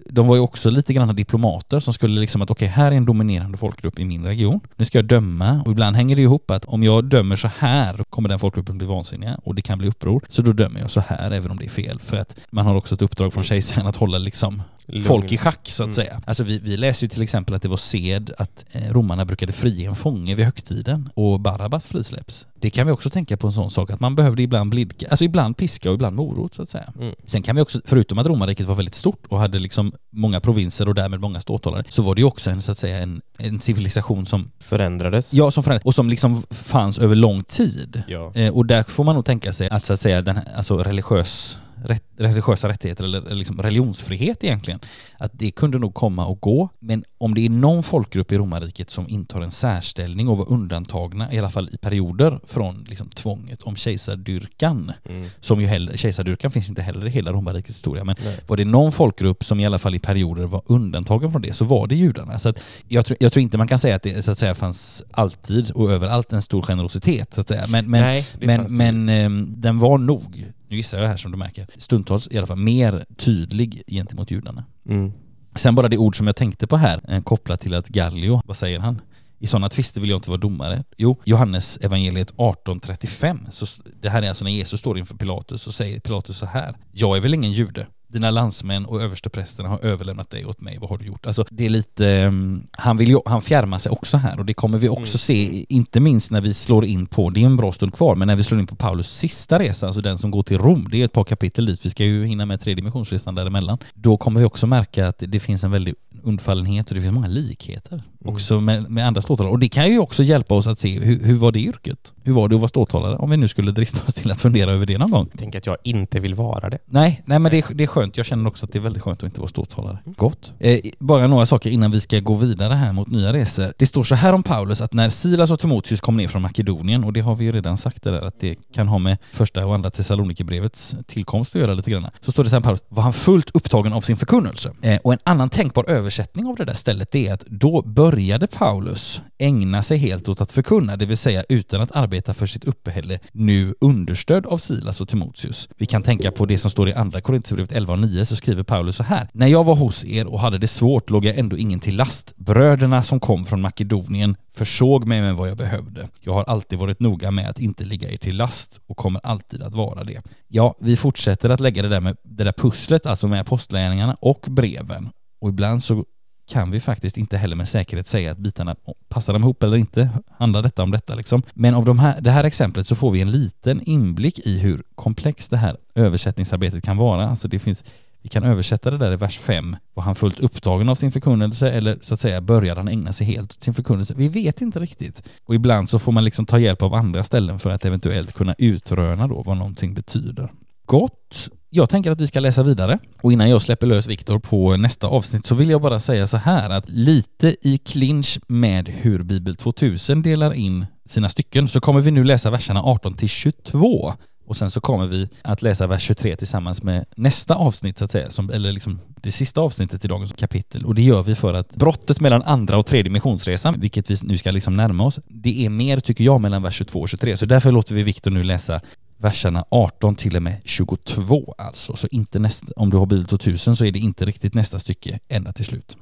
[0.10, 3.06] de var ju också lite grann diplomater som skulle liksom att okej, här är en
[3.06, 4.60] dominerande folkgrupp i min region.
[4.76, 8.04] Nu ska jag döma och ibland hänger det ihop att om jag dömer så här
[8.10, 10.24] kommer den folkgruppen bli vansinniga och det kan bli uppror.
[10.30, 12.00] Så då dömer jag så här även om det är fel.
[12.00, 15.04] För att man har också ett uppdrag från kejsaren att hålla liksom Lugn.
[15.06, 15.94] folk i schack så att Mm.
[15.94, 16.22] säga.
[16.26, 19.52] Alltså vi, vi läser ju till exempel att det var sed att eh, romarna brukade
[19.52, 22.48] frige en fånge vid högtiden och Barabbas frisläpps.
[22.60, 25.26] Det kan vi också tänka på en sån sak att man behövde ibland blidka, alltså
[25.26, 26.94] ibland piska och ibland morot så att säga.
[27.02, 27.16] Mm.
[27.26, 30.88] Sen kan vi också, förutom att romarriket var väldigt stort och hade liksom många provinser
[30.88, 33.60] och därmed många ståthållare, så var det ju också en så att säga en, en
[33.60, 35.34] civilisation som, Förändrades.
[35.34, 38.04] ja som förändrades, och som liksom fanns över lång tid.
[38.08, 38.32] ja.
[38.36, 40.78] Eh, och där får man nog tänka sig att så att säga den här, alltså
[40.78, 44.80] religiös rätt, religiösa rättigheter eller, eller liksom religionsfrihet egentligen.
[45.18, 46.70] Att det kunde nog komma och gå.
[46.80, 51.34] Men om det är någon folkgrupp i romarriket som intar en särställning och var undantagna,
[51.34, 55.30] i alla fall i perioder, från liksom tvånget om kejsardyrkan, Mm.
[55.40, 58.40] som ju heller, kejsardyrkan finns ju inte heller i hela romarrikets historia, men Nej.
[58.48, 61.66] var det någon folkgrupp som i alla fall i perioder var undantagen från det så
[61.66, 62.40] var det judarna.
[62.40, 64.56] Så att jag, tror, jag tror inte man kan säga att det så att säga
[64.56, 67.66] fanns alltid och överallt en stor generositet så att säga.
[67.68, 71.38] Men, men, Nej, men, men ehm, den var nog, nu gissar jag här som du
[71.38, 74.66] märker, stundtals i alla fall mer tydlig gentemot judarna.
[74.90, 75.12] Mm.
[75.56, 78.58] Sen bara det ord som jag tänkte på här, eh, kopplat till att Gallio, vad
[78.58, 79.02] säger han?
[79.40, 80.84] I sådana tvister vill jag inte vara domare.
[80.98, 83.52] Jo, Johannes evangeliet 18.35.
[83.52, 83.66] Så
[84.02, 86.78] det här är alltså när Jesus står inför Pilatus så säger Pilatus så här.
[86.92, 87.88] Jag är väl ingen jude?
[88.16, 90.78] Dina landsmän och översteprästerna har överlämnat dig åt mig.
[90.78, 91.26] Vad har du gjort?
[91.26, 94.54] Alltså det är lite, ehm, han vill ju, han fjärmar sig också här och det
[94.54, 97.72] kommer vi också se, inte minst när vi slår in på, det är en bra
[97.72, 100.44] stund kvar, men när vi slår in på Paulus sista resa, alltså den som går
[100.44, 103.36] till Rom, det är ett par kapitel dit, vi ska ju hinna med tredje missionsresan
[103.36, 103.78] däremellan.
[103.94, 107.28] Då kommer vi också märka att det finns en väldig undfallenhet och det finns många
[107.28, 109.52] likheter också med, med andra ståthållare.
[109.52, 112.14] Och det kan ju också hjälpa oss att se hur, hur var det yrket?
[112.24, 113.16] Hur var det att vara ståthållare?
[113.16, 115.30] Om vi nu skulle drista oss till att fundera över det någon gång.
[115.38, 116.78] Tänk att jag inte vill vara det.
[116.86, 118.18] Nej, nej men det är, det är skönt.
[118.18, 119.98] Jag känner också att det är väldigt skönt att inte vara ståthållare.
[120.06, 120.54] Gott.
[120.60, 123.74] Eh, bara några saker innan vi ska gå vidare här mot nya resor.
[123.78, 127.04] Det står så här om Paulus att när Silas och Timoteus kom ner från Makedonien,
[127.04, 129.66] och det har vi ju redan sagt det där att det kan ha med första
[129.66, 132.08] och andra Thessalonikerbrevets tillkomst att göra lite grann.
[132.22, 134.72] Så står det så här Paulus, var han fullt upptagen av sin förkunnelse.
[134.82, 137.82] Eh, och en annan tänkbar översättning av det där stället det är att då
[138.16, 142.46] började Paulus ägna sig helt åt att förkunna, det vill säga utan att arbeta för
[142.46, 145.70] sitt uppehälle, nu understödd av Silas och Timoteus.
[145.78, 148.64] Vi kan tänka på det som står i andra Korinthierbrevet 11 och 9 så skriver
[148.64, 149.30] Paulus så här.
[149.34, 152.34] När jag var hos er och hade det svårt låg jag ändå ingen till last.
[152.38, 156.08] Bröderna som kom från Makedonien försåg mig med vad jag behövde.
[156.22, 159.62] Jag har alltid varit noga med att inte ligga er till last och kommer alltid
[159.62, 160.22] att vara det.
[160.48, 164.46] Ja, vi fortsätter att lägga det där med det där pusslet, alltså med apostlagärningarna och
[164.50, 165.10] breven.
[165.42, 166.06] Och ibland så
[166.48, 168.76] kan vi faktiskt inte heller med säkerhet säga att bitarna
[169.10, 170.10] passar de ihop eller inte.
[170.38, 171.44] Handlar detta om detta liksom?
[171.54, 174.84] Men av de här, det här exemplet så får vi en liten inblick i hur
[174.96, 177.30] komplext det här översättningsarbetet kan vara.
[177.30, 177.84] Alltså det finns,
[178.22, 179.76] vi kan översätta det där i vers 5.
[179.94, 183.28] Var han fullt upptagen av sin förkunnelse eller så att säga började han ägna sig
[183.28, 184.14] helt åt sin förkunnelse?
[184.18, 185.24] Vi vet inte riktigt.
[185.46, 188.56] Och ibland så får man liksom ta hjälp av andra ställen för att eventuellt kunna
[188.58, 190.52] utröna då vad någonting betyder.
[190.86, 191.50] Gott.
[191.76, 195.08] Jag tänker att vi ska läsa vidare och innan jag släpper lös Viktor på nästa
[195.08, 199.56] avsnitt så vill jag bara säga så här att lite i clinch med hur Bibel
[199.56, 204.14] 2000 delar in sina stycken så kommer vi nu läsa verserna 18 till 22
[204.48, 208.12] och sen så kommer vi att läsa vers 23 tillsammans med nästa avsnitt så att
[208.12, 210.86] säga, som, eller liksom det sista avsnittet i dagens kapitel.
[210.86, 214.38] Och det gör vi för att brottet mellan andra och tredje missionsresan, vilket vi nu
[214.38, 217.38] ska liksom närma oss, det är mer tycker jag mellan vers 22 och 23.
[217.38, 218.82] Så därför låter vi Viktor nu läsa
[219.18, 221.96] verserna 18 till och med 22 alltså.
[221.96, 225.20] Så inte nästa, om du har Bibel 2000 så är det inte riktigt nästa stycke
[225.28, 225.98] ända till slut.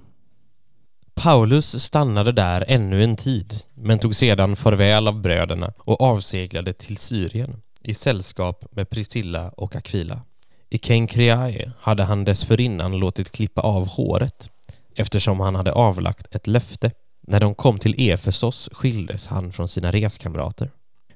[1.15, 6.97] Paulus stannade där ännu en tid, men tog sedan farväl av bröderna och avseglade till
[6.97, 10.21] Syrien i sällskap med Priscilla och Aquila.
[10.69, 14.49] I Kenkreae hade han dessförinnan låtit klippa av håret
[14.95, 16.91] eftersom han hade avlagt ett löfte.
[17.21, 20.71] När de kom till Efesos skildes han från sina reskamrater.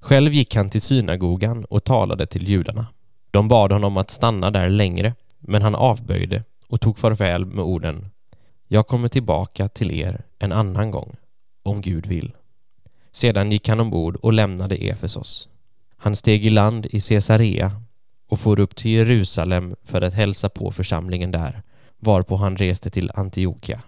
[0.07, 2.85] Själv gick han till synagogan och talade till judarna.
[3.31, 8.09] De bad honom att stanna där längre, men han avböjde och tog farväl med orden
[8.67, 11.15] jag kommer tillbaka till er en annan gång,
[11.63, 12.31] om Gud vill.
[13.11, 15.47] Sedan gick han ombord och lämnade Efesos.
[15.97, 17.71] Han steg i land i Caesarea
[18.29, 21.61] och for upp till Jerusalem för att hälsa på församlingen där,
[21.99, 23.81] varpå han reste till Antiochia.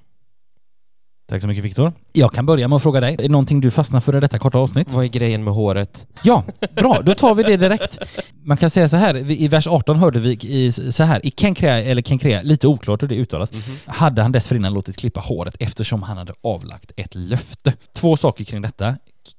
[1.30, 1.94] Tack så mycket Viktor.
[2.14, 4.40] Jag kan börja med att fråga dig, är det någonting du fastnar för i detta
[4.40, 4.92] korta avsnitt?
[4.92, 6.08] Vad är grejen med håret?
[6.24, 6.44] Ja,
[6.76, 7.02] bra.
[7.02, 8.00] Då tar vi det direkt.
[8.44, 11.84] Man kan säga så här, i vers 18 hörde vi i, så här, i Kenkrea,
[11.84, 13.52] eller Kenkrea, lite oklart hur det uttalas,
[13.86, 17.74] hade han dessförinnan låtit klippa håret eftersom han hade avlagt ett löfte.
[17.94, 18.96] Två saker kring detta.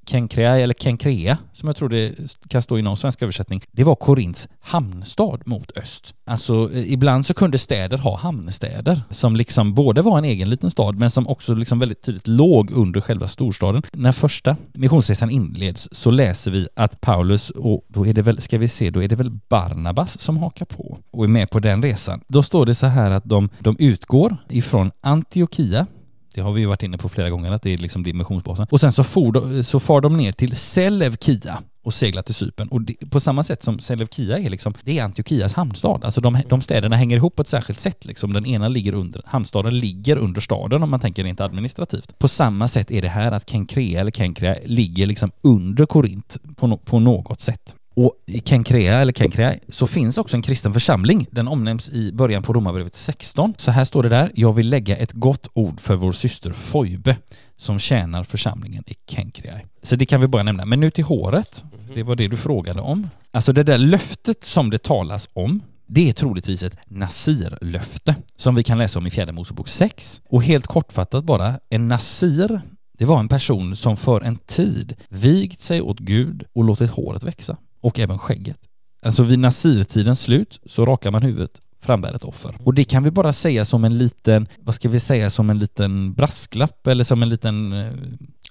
[0.06, 2.14] Kenkrea, eller Kenkrea, som jag tror det
[2.48, 6.14] kan stå i någon svensk översättning, det var Korints hamnstad mot öst.
[6.24, 10.70] Alltså eh, ibland så kunde städer ha hamnstäder som liksom både var en egen liten
[10.70, 13.82] stad men som också liksom väldigt tydligt låg under själva storstaden.
[13.92, 18.58] När första missionsresan inleds så läser vi att Paulus, och då är det väl, ska
[18.58, 21.82] vi se, då är det väl Barnabas som hakar på och är med på den
[21.82, 22.20] resan.
[22.28, 25.86] Då står det så här att de, de utgår ifrån Antiochia
[26.34, 28.66] det har vi ju varit inne på flera gånger att det är liksom dimensionsbasen.
[28.70, 32.68] Och sen så, for de, så far de ner till Selevkia och seglar till Cypern.
[32.68, 36.04] Och det, på samma sätt som Selevkia är liksom, det är Antiochias hamnstad.
[36.04, 38.32] Alltså de, de städerna hänger ihop på ett särskilt sätt liksom.
[38.32, 42.18] Den ena ligger under, hamnstaden ligger under staden om man tänker rent administrativt.
[42.18, 46.66] På samma sätt är det här att Kenkrea eller Kenkrea ligger liksom under Korint på,
[46.66, 47.76] no, på något sätt.
[48.00, 51.26] Och i Kenkrea, eller Kenkrea, så finns också en kristen församling.
[51.30, 53.54] Den omnämns i början på Romarbrevet 16.
[53.56, 57.16] Så här står det där, jag vill lägga ett gott ord för vår syster Foibe
[57.56, 59.60] som tjänar församlingen i Kenkrea.
[59.82, 60.64] Så det kan vi bara nämna.
[60.64, 61.64] Men nu till håret.
[61.94, 63.08] Det var det du frågade om.
[63.30, 68.62] Alltså det där löftet som det talas om, det är troligtvis ett nasirlöfte som vi
[68.62, 70.20] kan läsa om i fjärde Mosebok 6.
[70.28, 72.60] Och helt kortfattat bara, en nasir,
[72.98, 77.22] det var en person som för en tid vigt sig åt Gud och låtit håret
[77.22, 78.58] växa och även skägget.
[79.02, 82.56] Alltså vid nasirtidens slut så rakar man huvudet frambär ett offer.
[82.64, 85.58] Och det kan vi bara säga som en liten, vad ska vi säga, som en
[85.58, 87.72] liten brasklapp eller som en liten...
[87.72, 87.92] eh,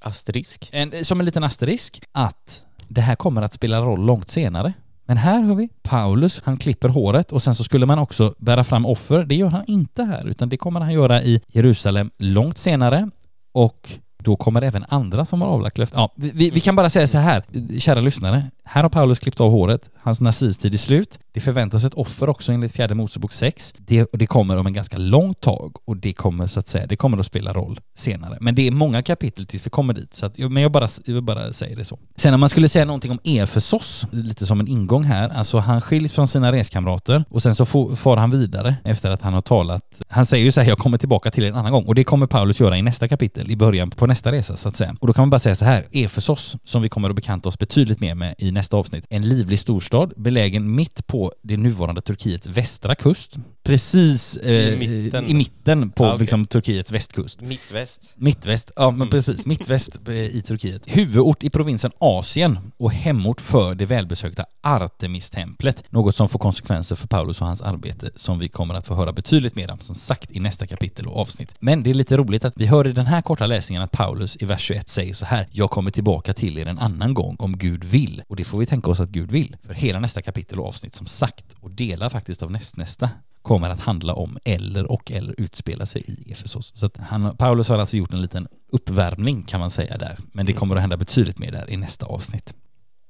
[0.02, 0.70] Asterisk.
[0.72, 4.74] En, som en liten asterisk att det här kommer att spela roll långt senare.
[5.06, 8.64] Men här hör vi Paulus, han klipper håret och sen så skulle man också bära
[8.64, 9.24] fram offer.
[9.24, 13.10] Det gör han inte här, utan det kommer han göra i Jerusalem långt senare
[13.52, 13.92] och
[14.24, 16.00] då kommer även andra som har avlagt löften.
[16.00, 17.44] Ja, vi, vi- kan bara säga så här,
[17.80, 18.46] kära lyssnare.
[18.64, 21.20] Här har Paulus klippt av håret, hans nazisttid är slut.
[21.32, 23.74] Det förväntas ett offer också enligt fjärde Mosebok 6.
[23.78, 26.96] Det, det kommer om en ganska lång tag och det kommer så att säga, det
[26.96, 28.38] kommer att spela roll senare.
[28.42, 31.14] Men det är många kapitel tills vi kommer dit, så att, men jag bara, jag
[31.14, 32.00] vill bara säga det så.
[32.16, 35.82] Sen om man skulle säga någonting om Efesos, lite som en ingång här, alltså han
[35.82, 39.42] skiljs från sina reskamrater och sen så får- far han vidare efter att han har
[39.42, 39.84] talat.
[40.10, 42.04] Han säger ju så här, jag kommer tillbaka till er en annan gång och det
[42.04, 44.96] kommer Paulus göra i nästa kapitel, i början på nästa resa så att säga.
[45.00, 47.60] Och då kan man bara säga så här, Efesos, som vi kommer att bekanta oss
[47.60, 52.48] betydligt mer med i nästa avsnitt, en livlig storstad belägen mitt på det nuvarande Turkiets
[52.48, 53.38] västra kust.
[53.70, 55.26] Precis eh, I mitten.
[55.26, 56.20] i mitten på Ja, okej.
[56.20, 57.42] liksom, Turkiets västkust.
[57.42, 58.14] Mittväst.
[58.18, 59.46] Mittväst, ja men precis.
[59.46, 60.84] Mittväst eh, i Turkiet.
[60.86, 65.84] Huvudort i provinsen Asien och hemort för det välbesökta Artemistemplet.
[65.90, 69.14] Något som får konsekvenser för Paulus och hans arbete som vi kommer att få höra
[69.14, 71.56] betydligt mer om som sagt i nästa kapitel och avsnitt.
[71.60, 74.38] Men det är lite roligt att vi hör i den här korta läsningen att Paulus
[74.40, 77.58] i vers 21 säger så här Jag kommer tillbaka till er en annan gång om
[77.58, 78.24] Gud vill.
[78.28, 79.56] Och det får vi tänka oss att Gud vill.
[79.64, 83.10] För hela nästa kapitel och avsnitt som sagt och delar faktiskt av nästnästa
[83.50, 86.72] kommer att handla om eller och eller utspela sig i Efesos.
[86.76, 90.18] Så han, Paulus har alltså gjort en liten uppvärmning kan man säga där.
[90.32, 92.54] Men det kommer att hända betydligt mer där i nästa avsnitt.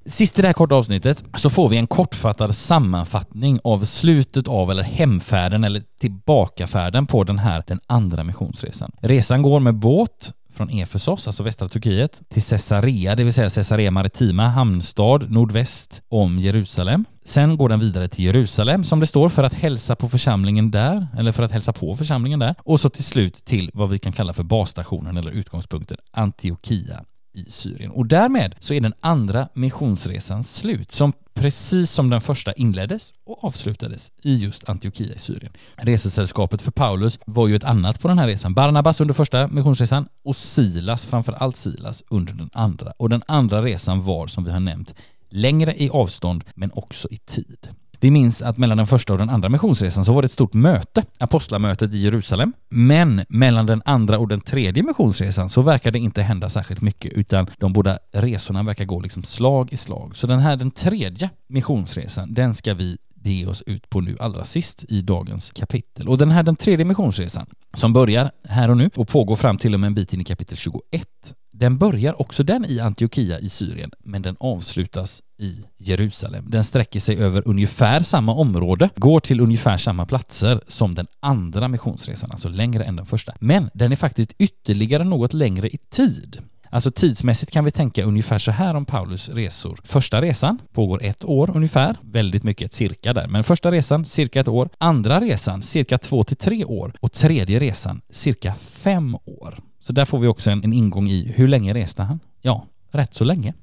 [0.06, 4.72] Sist i det här korta avsnittet så får vi en kortfattad sammanfattning av slutet av
[4.72, 8.92] eller hemfärden eller tillbakafärden på den här, den andra missionsresan.
[9.02, 13.92] Resan går med båt från Efesos, alltså västra Turkiet, till Caesarea, det vill säga Caesarea
[13.92, 17.06] Maritima, hamnstad nordväst om Jerusalem.
[17.30, 21.08] Sen går den vidare till Jerusalem, som det står, för att hälsa på församlingen där,
[21.18, 22.56] eller för att hälsa på församlingen där.
[22.60, 27.52] Och så till slut till vad vi kan kalla för basstationen eller utgångspunkten, Antiochia i
[27.52, 27.92] Syrien.
[27.92, 33.44] Och därmed så är den andra missionsresan slut, som precis som den första inleddes och
[33.44, 35.54] avslutades i just Antiochia i Syrien.
[35.76, 38.54] Resesällskapet för Paulus var ju ett annat på den här resan.
[38.54, 42.94] Barnabas under första missionsresan och Silas, framför allt Silas, under den andra.
[42.98, 44.96] Och den andra resan var, som vi har nämnt,
[45.30, 47.70] längre i avstånd men också i tid.
[48.02, 50.54] Vi minns att mellan den första och den andra missionsresan så var det ett stort
[50.54, 52.54] möte, apostlamötet i Jerusalem.
[52.70, 57.14] Men mellan den andra och den tredje missionsresan så verkar det inte hända särskilt mycket
[57.14, 60.18] utan de båda resorna verkar gå liksom slag i slag.
[60.18, 64.46] Så den här, den tredje missionsresan, den ska vi bege oss ut på nu allra
[64.46, 66.10] sist i dagens kapitel.
[66.10, 69.74] Och den här, den tredje missionsresan, som börjar här och nu och pågår fram till
[69.74, 71.08] och med en bit in i kapitel 21,
[71.52, 76.46] den börjar också den i Antiochia i Syrien, men den avslutas i Jerusalem.
[76.50, 81.68] Den sträcker sig över ungefär samma område, går till ungefär samma platser som den andra
[81.68, 83.34] missionsresan, alltså längre än den första.
[83.40, 86.42] Men den är faktiskt ytterligare något längre i tid.
[86.70, 89.80] Alltså tidsmässigt kan vi tänka ungefär så här om Paulus resor.
[89.84, 94.48] Första resan pågår ett år ungefär, väldigt mycket cirka där, men första resan cirka ett
[94.48, 99.60] år, andra resan cirka två till tre år och tredje resan cirka fem år.
[99.80, 102.20] Så där får vi också en, en ingång i hur länge reste han?
[102.42, 103.54] Ja, rätt så länge.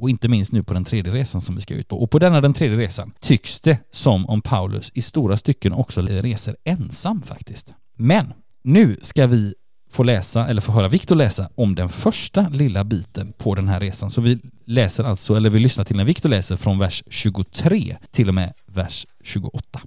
[0.00, 2.02] Och inte minst nu på den tredje resan som vi ska ut på.
[2.02, 6.02] Och på denna den tredje resan tycks det som om Paulus i stora stycken också
[6.02, 7.74] reser ensam faktiskt.
[7.96, 9.54] Men nu ska vi
[9.94, 13.80] få läsa, eller få höra Viktor läsa om den första lilla biten på den här
[13.80, 14.10] resan.
[14.10, 18.28] Så vi läser alltså, eller vi lyssnar till när Viktor läser från vers 23 till
[18.28, 19.80] och med vers 28.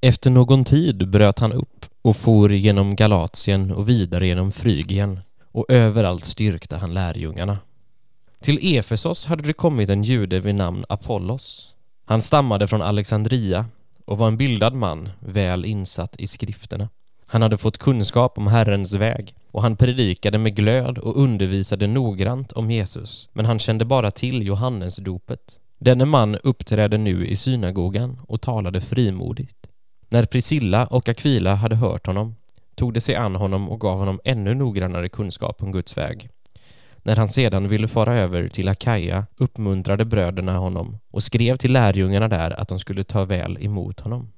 [0.00, 5.20] Efter någon tid bröt han upp och for genom Galatien och vidare genom Frygien
[5.52, 7.58] och överallt styrkte han lärjungarna.
[8.40, 11.74] Till Efesos hade det kommit en jude vid namn Apollos.
[12.04, 13.66] Han stammade från Alexandria
[14.04, 16.88] och var en bildad man, väl insatt i skrifterna.
[17.34, 22.52] Han hade fått kunskap om Herrens väg och han predikade med glöd och undervisade noggrant
[22.52, 25.40] om Jesus, men han kände bara till Johannes dopet.
[25.78, 29.66] Denne man uppträdde nu i synagogan och talade frimodigt.
[30.08, 32.36] När Priscilla och Aquila hade hört honom
[32.74, 36.28] tog de sig an honom och gav honom ännu noggrannare kunskap om Guds väg.
[37.02, 42.28] När han sedan ville fara över till Akaja uppmuntrade bröderna honom och skrev till lärjungarna
[42.28, 44.30] där att de skulle ta väl emot honom.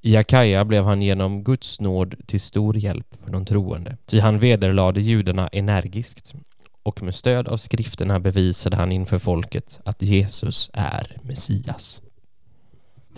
[0.00, 4.38] I Akaja blev han genom Guds nåd till stor hjälp för de troende, ty han
[4.38, 6.34] vederlade judarna energiskt
[6.82, 12.02] och med stöd av skrifterna bevisade han inför folket att Jesus är Messias.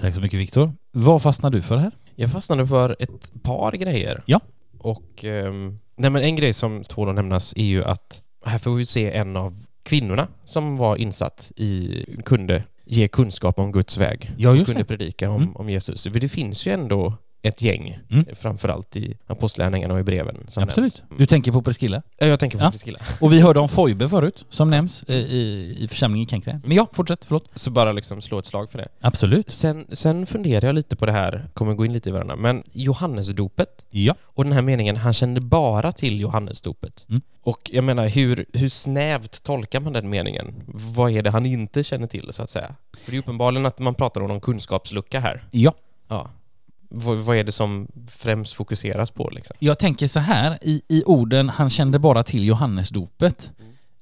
[0.01, 0.73] Tack så mycket Viktor.
[0.93, 1.93] Vad fastnar du för här?
[2.15, 4.23] Jag fastnade för ett par grejer.
[4.27, 4.41] Ja.
[4.79, 8.75] Och ehm, nej men en grej som tål att nämnas är ju att här får
[8.75, 14.31] vi se en av kvinnorna som var insatt i, kunde ge kunskap om Guds väg.
[14.39, 14.85] Ja, just kunde det.
[14.85, 15.57] predika om, Mm.
[15.57, 16.03] om Jesus.
[16.03, 18.25] För det finns ju ändå ett gäng, Mm.
[18.35, 20.37] framförallt i apostlärningarna och i breven.
[20.57, 20.77] Absolut.
[20.77, 21.03] Nämns.
[21.19, 22.03] Du tänker på Priscilla?
[22.19, 22.71] Ja, jag tänker på Ja.
[22.71, 22.99] Priscilla.
[23.21, 25.15] Och vi hörde om Foibe förut, som nämns i,
[25.79, 26.61] i församlingen Kenkre.
[26.65, 27.49] Men ja, fortsätt, förlåt.
[27.55, 28.89] Så bara liksom slå ett slag för det.
[29.01, 29.51] Absolut.
[29.51, 32.63] Sen, sen funderar jag lite på det här, kommer gå in lite i varandra, men
[32.73, 34.15] Johannesdopet Ja.
[34.23, 37.05] och den här meningen, han kände bara till Johannesdopet.
[37.09, 37.21] Mm.
[37.43, 40.55] Och jag menar, hur, hur snävt tolkar man den meningen?
[40.67, 42.75] Vad är det han inte känner till, så att säga?
[43.05, 45.45] För det är uppenbarligen att man pratar om någon kunskapslucka här.
[45.51, 45.73] Ja.
[46.09, 46.31] Ja.
[46.91, 49.57] Vad, vad är det som främst fokuseras på liksom?
[49.59, 53.53] Jag tänker så här, i, i orden han kände bara till Johannesdopet.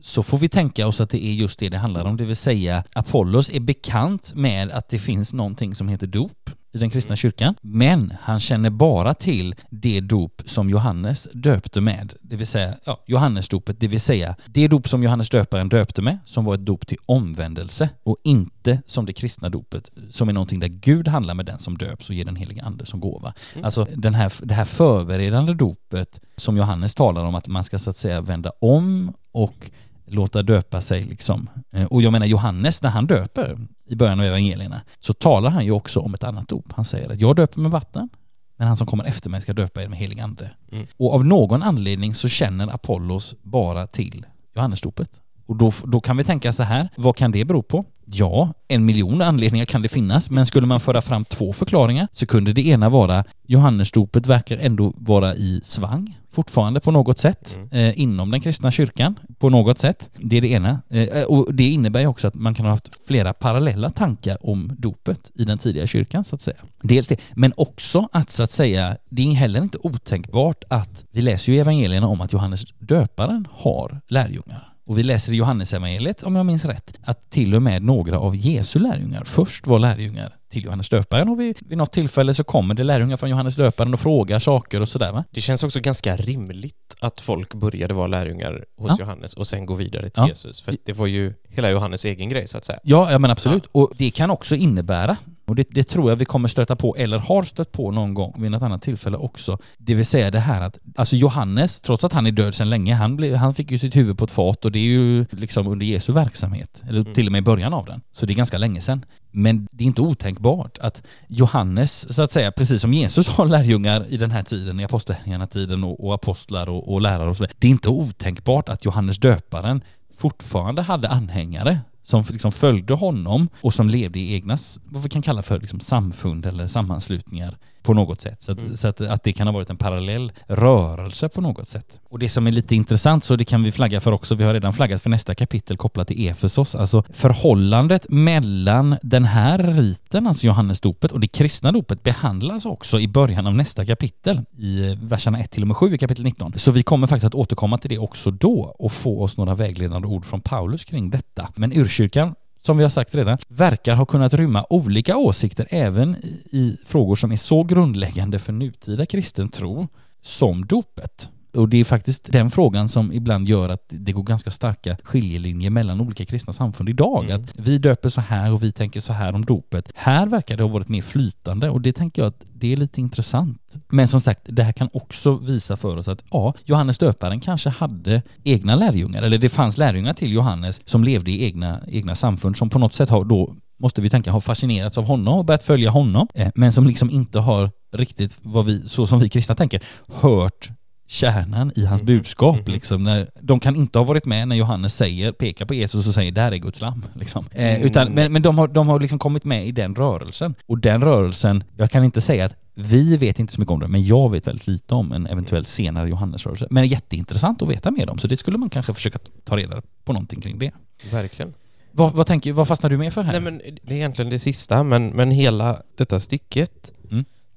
[0.01, 2.37] Så får vi tänka oss att det är just det det handlar om, det vill
[2.37, 7.17] säga Apollos är bekant med att det finns någonting som heter dop i den kristna
[7.17, 12.75] kyrkan, men han känner bara till det dop som Johannes döpte med, det vill säga
[12.85, 16.67] ja, Johannesdopet, det vill säga det dop som Johannes döparen döpte med, som var ett
[16.67, 21.35] dop till omvändelse och inte som det kristna dopet, som är någonting där Gud handlar
[21.35, 23.35] med den som döps och ger den heliga ande som gåva.
[23.55, 23.65] Mm.
[23.65, 27.91] Alltså den här, det här förberedande dopet som Johannes talar om att man ska så
[27.91, 29.71] att säga vända om och
[30.07, 31.51] låta döpa sig liksom.
[31.73, 35.65] Eh, Och jag menar Johannes, när han döper i början av evangelierna, så talar han
[35.65, 36.73] ju också om ett annat dop.
[36.73, 38.09] Han säger att jag döper med vatten,
[38.57, 40.51] men han som kommer efter mig ska döpa er med helig ande.
[40.73, 40.87] Mm.
[40.97, 45.23] Och av någon anledning så känner Apollos bara till Johannesdopet.
[45.47, 47.85] Och då, då kan vi tänka så här, vad kan det bero på?
[48.13, 52.27] Ja, en miljon anledningar kan det finnas, men skulle man föra fram två förklaringar så
[52.27, 57.69] kunde det ena vara Johannesdopet verkar ändå vara i svang fortfarande på något sätt Mm.
[57.91, 60.11] eh, inom den kristna kyrkan på något sätt.
[60.17, 60.83] Det är det ena.
[60.91, 64.73] Eh, och det innebär ju också att man kan ha haft flera parallella tankar om
[64.79, 66.57] dopet i den tidiga kyrkan så att säga.
[66.83, 71.23] Dels det, men också att så att säga, det är heller inte otänkbart att vi
[71.23, 74.73] läser ju evangelierna om att Johannes döparen har lärjungar.
[74.89, 78.37] Och vi läser i Johannesevangeliet, om jag minns rätt, att till och med några av
[78.37, 82.75] Jesu lärjungar först var lärjungar till Johannes döparen och vid, vid något tillfälle så kommer
[82.75, 85.25] det lärjungar från Johannes döparen och frågar saker och sådär va?
[85.31, 88.97] Det känns också ganska rimligt att folk började vara lärjungar hos Ja.
[89.01, 90.29] Johannes och sen gå vidare till Ja.
[90.29, 90.61] Jesus.
[90.61, 92.79] För det var ju hela Johannes egen grej så att säga.
[92.83, 93.67] Ja, ja men absolut.
[93.73, 95.17] Och det kan också innebära,
[95.49, 98.35] och det, det tror jag vi kommer stöta på, eller har stött på någon gång
[98.39, 102.13] vid något annat tillfälle också, det vill säga det här att, alltså Johannes, trots att
[102.13, 104.65] han är död sedan länge, han, blev, han fick ju sitt huvud på ett fat
[104.65, 107.15] och det är ju liksom under Jesu verksamhet, eller Mm.
[107.15, 108.01] till och med i början av den.
[108.13, 109.05] Så det är ganska länge sedan.
[109.31, 114.07] Men det är inte otänkbart att Johannes, så att säga, precis som Jesus har lärjungar
[114.09, 117.57] i den här tiden, i apostlagärningarna-tiden och, och apostlar och, och lärare och så vidare.
[117.59, 119.83] Det är inte otänkbart att Johannes döparen
[120.17, 125.23] fortfarande hade anhängare som liksom följde honom och som levde i egna, vad vi kan
[125.23, 128.43] kalla för liksom samfund eller sammanslutningar på något sätt.
[128.43, 128.77] Så, att, Mm.
[128.77, 132.01] så att, att det kan ha varit en parallell rörelse på något sätt.
[132.11, 134.55] Och det som är lite intressant, så det kan vi flagga för också, vi har
[134.55, 140.47] redan flaggat för nästa kapitel kopplat till Efesos, alltså förhållandet mellan den här riten, alltså
[140.47, 145.51] Johannesdopet, och det kristna dopet behandlas också i början av nästa kapitel, i verserna 1
[145.51, 146.53] till och med 7 i kapitel 19.
[146.57, 150.09] Så vi kommer faktiskt att återkomma till det också då och få oss några vägledande
[150.09, 151.49] ord från Paulus kring detta.
[151.55, 156.17] Men urkyrkan som vi har sagt redan, verkar ha kunnat rymma olika åsikter även
[156.51, 159.89] i, frågor som är så grundläggande för nutida kristen tro
[160.23, 161.29] som dopet.
[161.53, 165.71] Och det är faktiskt den frågan som ibland gör att det går ganska starka skiljelinjer
[165.71, 167.25] mellan olika kristna samfund idag.
[167.25, 167.43] Mm.
[167.43, 169.93] Att vi döper så här och vi tänker så här om dopet.
[169.95, 173.01] Här verkar det ha varit mer flytande och det tänker jag att det är lite
[173.01, 173.75] intressant.
[173.89, 177.69] Men som sagt, det här kan också visa för oss att ja, Johannes döparen kanske
[177.69, 182.57] hade egna lärjungar, eller det fanns lärjungar till Johannes som levde i egna, egna samfund
[182.57, 185.63] som på något sätt har då måste vi tänka, har fascinerats av honom och börjat
[185.63, 189.55] följa honom, eh, men som liksom inte har riktigt, vad vi, så som vi kristna
[189.55, 190.71] tänker, hört
[191.11, 192.07] kärnan i hans Mhm.
[192.07, 192.57] budskap.
[192.67, 192.73] Mhm.
[192.75, 196.15] Liksom, när, de kan inte ha varit med när Johannes säger, pekar på Jesus och
[196.15, 197.05] säger där är Guds lamm.
[197.15, 197.47] Liksom.
[197.53, 197.83] Eh, Mm.
[197.83, 200.55] utan, men men de, har, de har liksom kommit med i den rörelsen.
[200.67, 203.89] Och den rörelsen, jag kan inte säga att vi vet inte så mycket om det,
[203.89, 206.67] men jag vet väldigt lite om en eventuell senare Johannesrörelse.
[206.71, 209.57] Men det är jätteintressant att veta mer om, så det skulle man kanske försöka ta
[209.57, 210.71] reda på någonting kring det.
[211.11, 211.55] Verkligen.
[211.93, 213.33] Vad, vad, tänker, vad fastnar du med för här?
[213.33, 216.98] Nej men det är egentligen det sista, men, men hela detta stycket Mm.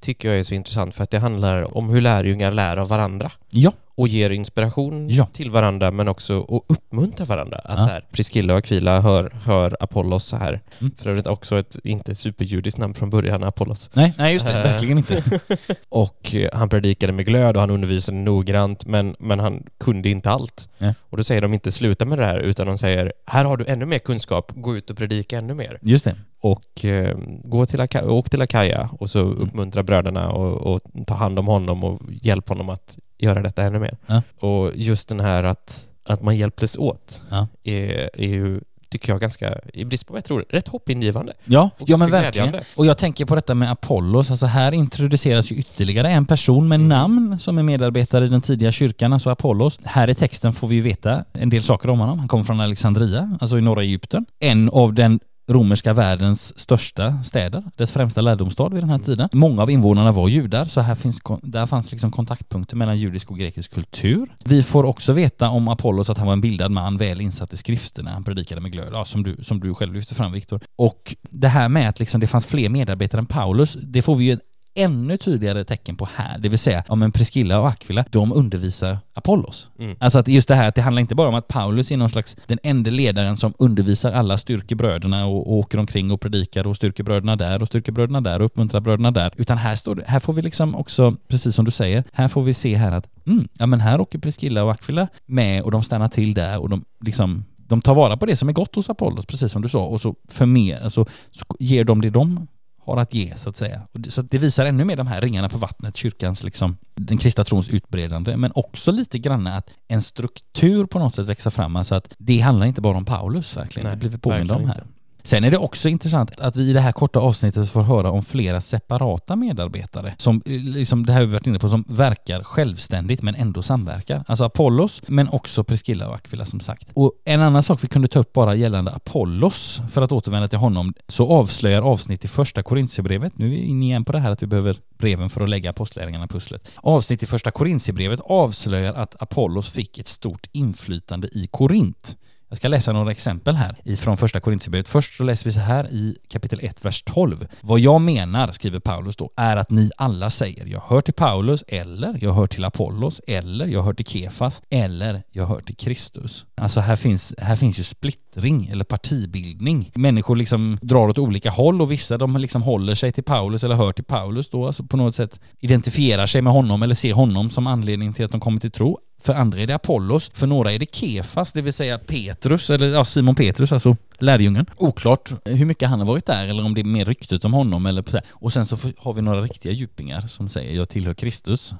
[0.01, 3.31] Tycker jag är så intressant för att det handlar om hur lärjungar lär av varandra
[3.49, 5.25] Ja, och ger inspiration Ja.
[5.33, 7.57] till varandra men också att uppmuntra varandra.
[7.57, 7.85] Att Ja.
[7.85, 10.61] så här, Priscilla och Aquila hör, hör Apollos så här.
[10.79, 10.91] Mm.
[10.97, 13.89] För övrigt också ett inte superjudiskt namn från början, Apollos.
[13.93, 14.63] nej, nej just det, Eh.
[14.71, 15.23] verkligen inte.
[15.89, 20.29] Och eh, han predikade med glöd och han undervisade noggrant men, men han kunde inte
[20.29, 20.69] allt.
[20.77, 20.93] Nej.
[21.09, 23.65] Och då säger de inte sluta med det här utan de säger här har du
[23.65, 25.79] ännu mer kunskap, gå ut och predika ännu mer.
[25.81, 26.15] Just det.
[26.41, 29.37] Och eh, gå till Aka- åk till Akaja och så Mm.
[29.41, 33.79] uppmuntra bröderna och, och ta hand om honom och hjälp honom att göra detta ännu
[33.79, 33.97] mer.
[34.07, 34.21] Ja.
[34.39, 37.47] Och just den här att, att man hjälptes åt Ja.
[37.63, 41.33] är, är ju, tycker jag, ganska, i brist på jag tror, rätt hoppingivande.
[41.45, 42.31] Ja, ja men verkligen.
[42.47, 42.63] glädjande.
[42.77, 46.75] Och jag tänker på detta med Apollos, alltså här introduceras ju ytterligare en person med
[46.75, 46.87] Mm.
[46.89, 49.79] namn som är medarbetare i den tidiga kyrkan, alltså Apollos.
[49.83, 52.19] Här i texten får vi ju veta en del saker om honom.
[52.19, 54.25] Han kommer från Alexandria, alltså i norra Egypten.
[54.39, 55.19] En av den
[55.53, 59.29] romerska världens största städer, dess främsta lärdomsstad vid den här tiden.
[59.31, 63.37] Många av invånarna var judar, så här finns, där fanns liksom kontaktpunkter mellan judisk och
[63.37, 64.35] grekisk kultur.
[64.45, 67.57] Vi får också veta om Apollos att han var en bildad man, väl insatt i
[67.57, 68.11] skrifterna.
[68.11, 70.61] Han predikade med glöd, ja, som, du, som du själv lyfte fram Viktor.
[70.77, 74.25] Och det här med att liksom det fanns fler medarbetare än Paulus, det får vi
[74.25, 74.37] ju
[74.75, 76.37] ännu tydligare tecken på här.
[76.39, 79.69] Det vill säga, ja men Priscilla och Aquila, de undervisar Apollos.
[79.79, 79.95] Mm.
[79.99, 82.09] Alltså att just det här att det handlar inte bara om att Paulus är någon
[82.09, 86.75] slags den enda ledaren som undervisar alla styrkebröderna och, och åker omkring och predikar och
[86.75, 89.33] styrker bröderna där och styrker bröderna där och uppmuntrar bröderna där.
[89.37, 92.41] Utan här står det, här får vi liksom också, precis som du säger, här får
[92.41, 95.83] vi se här att mm, ja men här åker Priscilla och Aquila med och de
[95.83, 98.89] stannar till där och de liksom de tar vara på det som är gott hos
[98.89, 102.47] Apollos, precis som du sa, och så förmer, alltså, så ger de det de
[102.91, 103.81] har att ge så att säga.
[104.09, 107.69] Så det visar ännu mer de här ringarna på vattnet, kyrkans liksom, den kristna trons
[107.69, 112.13] utbredande, men också lite grann att en struktur på något sätt växer fram, alltså att
[112.17, 114.83] det handlar inte bara om Paulus verkligen, Nej, det blir vi påminda om här.
[115.23, 118.21] Sen är det också intressant att vi i det här korta avsnittet får höra om
[118.21, 122.43] flera separata medarbetare som, eh, liksom det här har vi varit inne på, som verkar
[122.43, 124.23] självständigt men ändå samverkar.
[124.27, 126.89] Alltså Apollos, men också Priscilla och Aquila som sagt.
[126.93, 130.59] Och en annan sak vi kunde ta upp bara gällande Apollos, för att återvända till
[130.59, 134.31] honom, så avslöjar avsnitt i första Korintierbrevet, nu är vi inne igen på det här
[134.31, 136.69] att vi behöver breven för att lägga apostlärningarna pusslet.
[136.75, 142.17] Avsnitt i första Korintierbrevet avslöjar att Apollos fick ett stort inflytande i Korint.
[142.51, 144.87] Jag ska läsa några exempel här ifrån första Korintierbrevet.
[144.87, 147.47] Först så läser vi så här i kapitel 1, vers 12.
[147.61, 151.63] Vad jag menar, skriver Paulus då, är att ni alla säger jag hör till Paulus,
[151.67, 156.45] eller jag hör till Apollos, eller jag hör till Kefas, eller jag hör till Kristus.
[156.55, 159.91] Alltså här finns, här finns ju splittring eller partibildning.
[159.95, 163.75] Människor liksom drar åt olika håll och vissa de liksom håller sig till Paulus eller
[163.75, 167.49] hör till Paulus då, alltså på något sätt identifierar sig med honom eller ser honom
[167.49, 168.99] som anledning till att de kommer till tro.
[169.21, 172.87] För andra är det Apollos, för några är det Kefas, det vill säga Petrus, eller
[172.87, 174.65] ja, Simon Petrus, alltså lärjungen.
[174.77, 177.85] Oklart hur mycket han har varit där eller om det är mer ryktet om honom
[177.85, 178.19] eller så.
[178.29, 181.73] Och sen så har vi några riktiga djupingar som säger jag tillhör Kristus.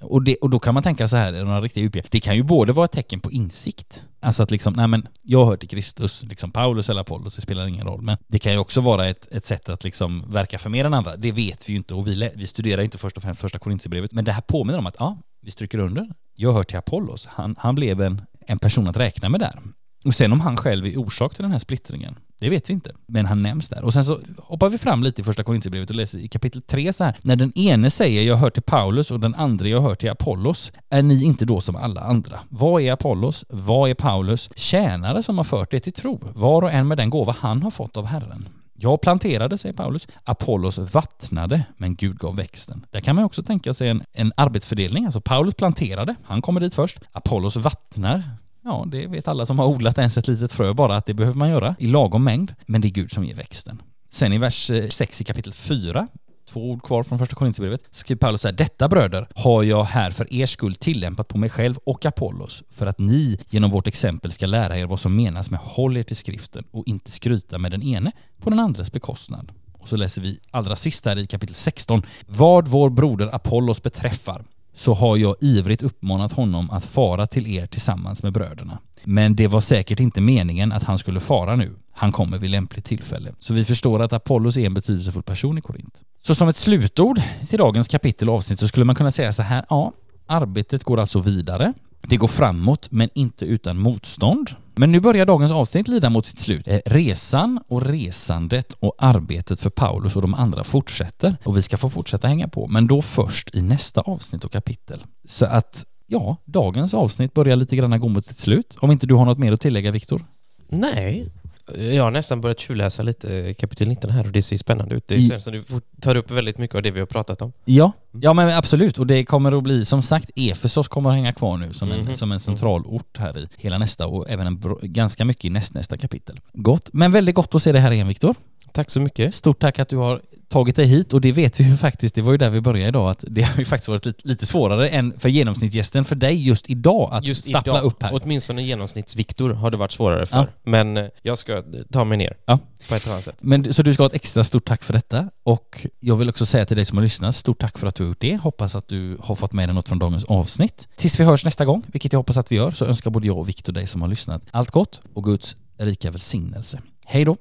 [0.00, 2.06] Och, det, och då kan man tänka så här, några riktiga djupingar.
[2.10, 5.46] Det kan ju både vara ett tecken på insikt, alltså att liksom, nej men jag
[5.46, 8.02] hör till Kristus, liksom Paulus eller Apollos, det spelar ingen roll.
[8.02, 10.94] Men det kan ju också vara ett, ett sätt att liksom verka för mer än
[10.94, 11.16] andra.
[11.16, 13.58] Det vet vi ju inte och vi, vi studerar ju inte först och främst första
[13.58, 14.12] Korintierbrevet.
[14.12, 16.08] Men det här påminner om att ja, vi stryker under.
[16.34, 17.26] Jag hör till Apollos.
[17.26, 19.60] Han, han blev en, en person att räkna med där.
[20.04, 22.92] Och sen om han själv är orsak till den här splittringen, det vet vi inte.
[23.06, 23.84] Men han nämns där.
[23.84, 26.92] Och sen så hoppar vi fram lite i första Korintierbrevet och läser i kapitel 3
[26.92, 27.16] så här.
[27.22, 30.72] När den ene säger jag hör till Paulus och den andra jag hör till Apollos,
[30.90, 32.40] är ni inte då som alla andra?
[32.48, 33.44] Vad är Apollos?
[33.48, 34.50] Vad är Paulus?
[34.56, 37.70] Tjänare som har fört er till tro, var och en med den gåva han har
[37.70, 38.48] fått av Herren.
[38.80, 40.08] Jag planterade, säger Paulus.
[40.24, 42.86] Apollos vattnade, men Gud gav växten.
[42.90, 45.04] Där kan man också tänka sig en, en arbetsfördelning.
[45.04, 46.98] Alltså Paulus planterade, han kommer dit först.
[47.12, 48.22] Apollos vattnar.
[48.64, 51.38] Ja, det vet alla som har odlat ens ett litet frö bara att det behöver
[51.38, 52.54] man göra i lagom mängd.
[52.66, 53.82] Men det är Gud som ger växten.
[54.10, 56.08] Sen i vers eh, 6 i kapitel 4
[56.48, 60.10] två ord kvar från första Korintierbrevet, skriver Paulus så här, detta bröder har jag här
[60.10, 64.32] för er skull tillämpat på mig själv och Apollos, för att ni genom vårt exempel
[64.32, 67.70] ska lära er vad som menas med håll er till skriften och inte skryta med
[67.70, 69.52] den ene på den andres bekostnad.
[69.78, 72.02] Och så läser vi allra sist här i kapitel 16.
[72.26, 74.44] Vad vår broder Apollos beträffar
[74.74, 78.78] så har jag ivrigt uppmanat honom att fara till er tillsammans med bröderna.
[79.04, 81.74] Men det var säkert inte meningen att han skulle fara nu.
[81.98, 83.32] Han kommer vid lämpligt tillfälle.
[83.38, 86.02] Så vi förstår att Apollos är en betydelsefull person i Korint.
[86.22, 89.42] Så som ett slutord till dagens kapitel och avsnitt så skulle man kunna säga så
[89.42, 89.92] här, ja,
[90.26, 91.72] arbetet går alltså vidare.
[92.02, 94.50] Det går framåt, men inte utan motstånd.
[94.74, 96.68] Men nu börjar dagens avsnitt lida mot sitt slut.
[96.68, 101.36] Eh, resan och resandet och arbetet för Paulus och de andra fortsätter.
[101.44, 105.04] Och vi ska få fortsätta hänga på, men då först i nästa avsnitt och kapitel.
[105.28, 108.76] Så att, ja, dagens avsnitt börjar lite grann gå mot sitt slut.
[108.80, 110.22] Om inte du har något mer att tillägga, Viktor?
[110.68, 111.30] Nej,
[111.76, 115.08] jag har nästan börjat tjuvläsa lite kapitel 19 här och det ser spännande ut.
[115.08, 115.64] Det känns som du
[116.00, 117.52] tar upp väldigt mycket av det vi har pratat om.
[117.64, 118.98] Ja, ja men absolut.
[118.98, 122.16] Och det kommer att bli, som sagt, Efesos kommer att hänga kvar nu som, en,
[122.16, 125.98] som en central ort här i hela nästa och även en ganska mycket i nästnästa
[125.98, 126.40] kapitel.
[126.52, 126.88] Gott.
[126.92, 128.34] Men väldigt gott att se dig här igen Viktor.
[128.72, 129.34] Tack så mycket.
[129.34, 132.22] Stort tack att du har tagit dig hit och det vet vi ju faktiskt, det
[132.22, 134.88] var ju där vi började idag, att det har ju faktiskt varit lite, lite svårare
[134.88, 138.10] än för genomsnittsgästen för dig just idag att Just stappla idag, upp här.
[138.22, 140.36] åtminstone genomsnittsviktor har det varit svårare för.
[140.38, 140.46] Ja.
[140.62, 142.58] Men eh, jag ska ta mig ner Ja.
[142.88, 143.36] på ett annat sätt.
[143.40, 146.46] Men, så du ska ha ett extra stort tack för detta och jag vill också
[146.46, 148.36] säga till dig som har lyssnat, stort tack för att du har gjort det.
[148.36, 150.88] Hoppas att du har fått med dig något från dagens avsnitt.
[150.96, 153.38] Tills vi hörs nästa gång, vilket jag hoppas att vi gör, så önskar både jag
[153.38, 156.80] och Viktor dig som har lyssnat allt gott och Guds rika välsignelse.
[157.04, 157.36] Hej då!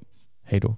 [0.46, 0.76] Hej då.